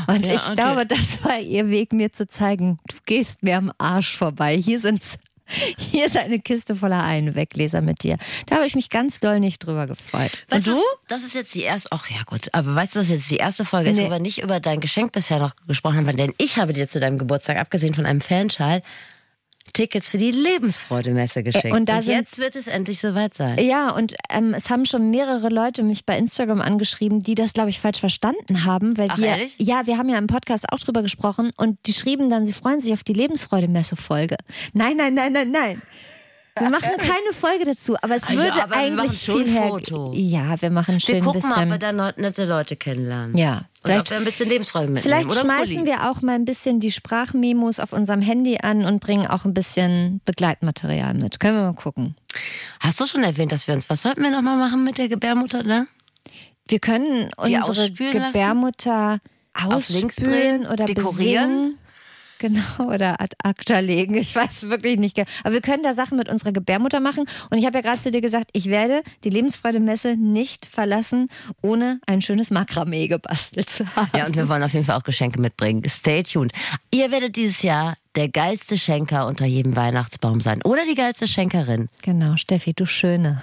[0.08, 0.56] Und Ja, ich okay.
[0.56, 4.58] glaube, das war ihr Weg, mir zu zeigen, du gehst mir am Arsch vorbei.
[4.58, 5.18] Hier sind's.
[5.78, 8.18] Hier ist eine Kiste voller Einweggläser mit dir.
[8.48, 10.32] Da habe ich mich ganz doll nicht drüber gefreut.
[10.50, 10.82] Weißt Und du?
[11.08, 13.30] Das, das ist jetzt die erste, ach ja gut, aber weißt du, das ist jetzt
[13.32, 14.08] die erste Folge ist, Nee.
[14.08, 17.00] wo wir nicht über dein Geschenk bisher noch gesprochen haben, denn ich habe dir zu
[17.00, 18.82] deinem Geburtstag, abgesehen von einem Fanschal,
[19.76, 21.68] Tickets für die Lebensfreude-Messe geschenkt.
[21.68, 23.60] Äh, und da sind- jetzt wird es endlich soweit sein.
[23.60, 27.70] Ja, und ähm, es haben schon mehrere Leute mich bei Instagram angeschrieben, die das, glaube
[27.70, 28.98] ich, falsch verstanden haben.
[28.98, 29.56] Weil Ach, wir, ehrlich?
[29.60, 32.80] Ja, wir haben ja im Podcast auch drüber gesprochen und die schrieben dann, sie freuen
[32.82, 34.38] sich auf die Lebensfreude-Messe-Folge.
[34.74, 35.82] Nein, nein, nein, nein, nein.
[36.58, 39.68] Wir machen keine Folge dazu, aber es Ah ja, würde aber wir eigentlich viel her.
[39.68, 40.12] Foto.
[40.16, 41.50] Ja, wir machen schön Wir gucken bisschen.
[41.68, 43.36] mal, ob wir da nette Leute kennenlernen.
[43.36, 45.04] Ja, vielleicht- ein bisschen Lebensfreude mitnehmen.
[45.04, 45.86] Vielleicht schmeißen Kuli.
[45.86, 49.54] wir auch mal ein bisschen die Sprachmemos auf unserem Handy an und bringen auch ein
[49.54, 51.42] bisschen Begleitmaterial mit.
[51.42, 52.16] Können wir mal gucken.
[52.80, 55.64] Hast du schon erwähnt, dass wir uns, was wollten wir nochmal machen mit der Gebärmutter,
[55.64, 55.88] ne?
[56.70, 57.96] Wir können Die unsere lassen?
[58.32, 59.20] Gebärmutter
[59.90, 61.50] links ausspülen oder Dekorieren?
[61.50, 61.78] besingen.
[62.40, 64.16] Genau, oder ad acta legen.
[64.16, 65.16] Ich weiß wirklich nicht.
[65.16, 67.26] ge- Aber wir können da Sachen mit unserer Gebärmutter machen.
[67.50, 71.30] Und ich habe ja gerade zu dir gesagt, ich werde die Lebensfreude-Messe nicht verlassen,
[71.62, 74.10] ohne ein schönes Makramee gebastelt zu haben.
[74.16, 75.82] Ja, und wir wollen auf jeden Fall auch Geschenke mitbringen.
[75.88, 76.52] Stay tuned.
[76.92, 80.62] Ihr werdet dieses Jahr der geilste Schenker unter jedem Weihnachtsbaum sein.
[80.64, 81.90] Oder die geilste Schenkerin.
[82.02, 83.42] Genau, Steffi, du Schöne.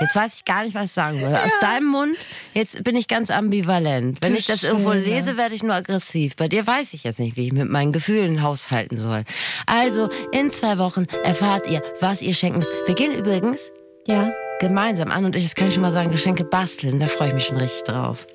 [0.00, 1.34] Jetzt weiß ich gar nicht, was ich sagen soll.
[1.34, 2.16] Aus deinem Mund,
[2.54, 4.18] jetzt bin ich ganz ambivalent.
[4.22, 6.36] Wenn Du ich das irgendwo lese, werde ich nur aggressiv.
[6.36, 9.24] Bei dir weiß ich jetzt nicht, wie ich mit meinen Gefühlen haushalten soll.
[9.66, 12.72] Also, in zwei Wochen erfahrt ihr, was ihr schenken müsst.
[12.86, 13.72] Wir gehen übrigens
[14.06, 14.30] Ja.
[14.60, 16.98] gemeinsam an und ich, das kann ich schon mal sagen, Geschenke basteln.
[16.98, 18.26] Da freue ich mich schon richtig drauf.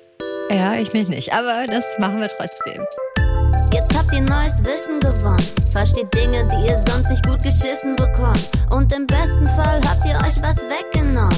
[0.50, 1.32] Ja, ich mich nicht.
[1.32, 2.84] Aber das machen wir trotzdem.
[3.72, 5.42] Jetzt habt ihr neues Wissen gewonnen.
[5.76, 8.48] Versteht Dinge, die ihr sonst nicht gut geschissen bekommt.
[8.74, 11.36] Und im besten Fall habt ihr euch was weggenommen.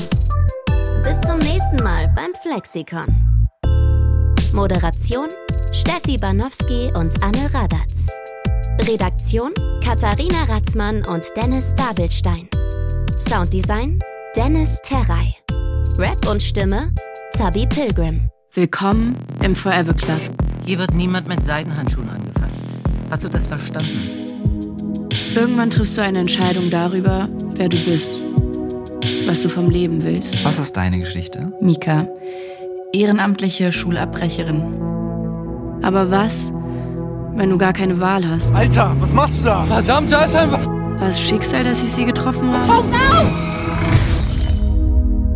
[1.03, 3.49] Bis zum nächsten Mal beim Flexikon.
[4.53, 5.27] Moderation
[5.73, 8.13] Steffi Banowski und Anne Radatz.
[8.83, 12.49] Redaktion Katharina Ratzmann und Dennis Dabelstein.
[13.17, 13.99] Sounddesign
[14.37, 15.35] Dennis Terrei.
[15.99, 16.93] Rap und Stimme
[17.33, 18.31] Zabi Pilgrim.
[18.55, 20.21] Willkommen im Forever Club.
[20.65, 22.67] Hier wird niemand mit Seidenhandschuhen angefasst.
[23.11, 24.28] Hast du das verstanden?
[25.39, 28.13] Irgendwann triffst du eine Entscheidung darüber, wer du bist,
[29.25, 30.45] was du vom Leben willst.
[30.45, 31.53] Was ist deine Geschichte?
[31.61, 32.09] Mika,
[32.93, 34.65] ehrenamtliche Schulabbrecherin.
[35.81, 36.53] Aber was,
[37.37, 38.53] wenn du gar keine Wahl hast?
[38.53, 39.63] Alter, was machst du da?
[39.67, 40.51] Verdammt, da ist ein...
[40.51, 42.85] War es Schicksal, dass ich sie getroffen habe?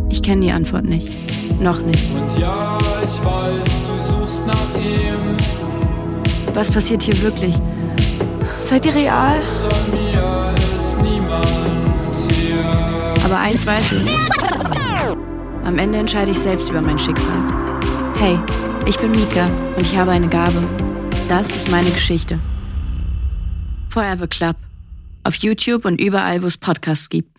[0.09, 1.07] Ich kenne die Antwort nicht.
[1.61, 2.11] Noch nicht.
[2.13, 5.37] Und ja, ich weiß, du suchst nach ihm.
[6.53, 7.55] Was passiert hier wirklich?
[8.73, 9.43] Seid ihr real?
[13.23, 14.17] Aber eins weiß ich.
[15.63, 17.37] Am Ende entscheide ich selbst über mein Schicksal.
[18.15, 18.39] Hey,
[18.87, 19.45] ich bin Mika
[19.75, 20.67] und ich habe eine Gabe.
[21.27, 22.39] Das ist meine Geschichte.
[23.91, 24.55] Forever Club.
[25.23, 27.32] Auf YouTube und überall, wo es Podcasts gibt.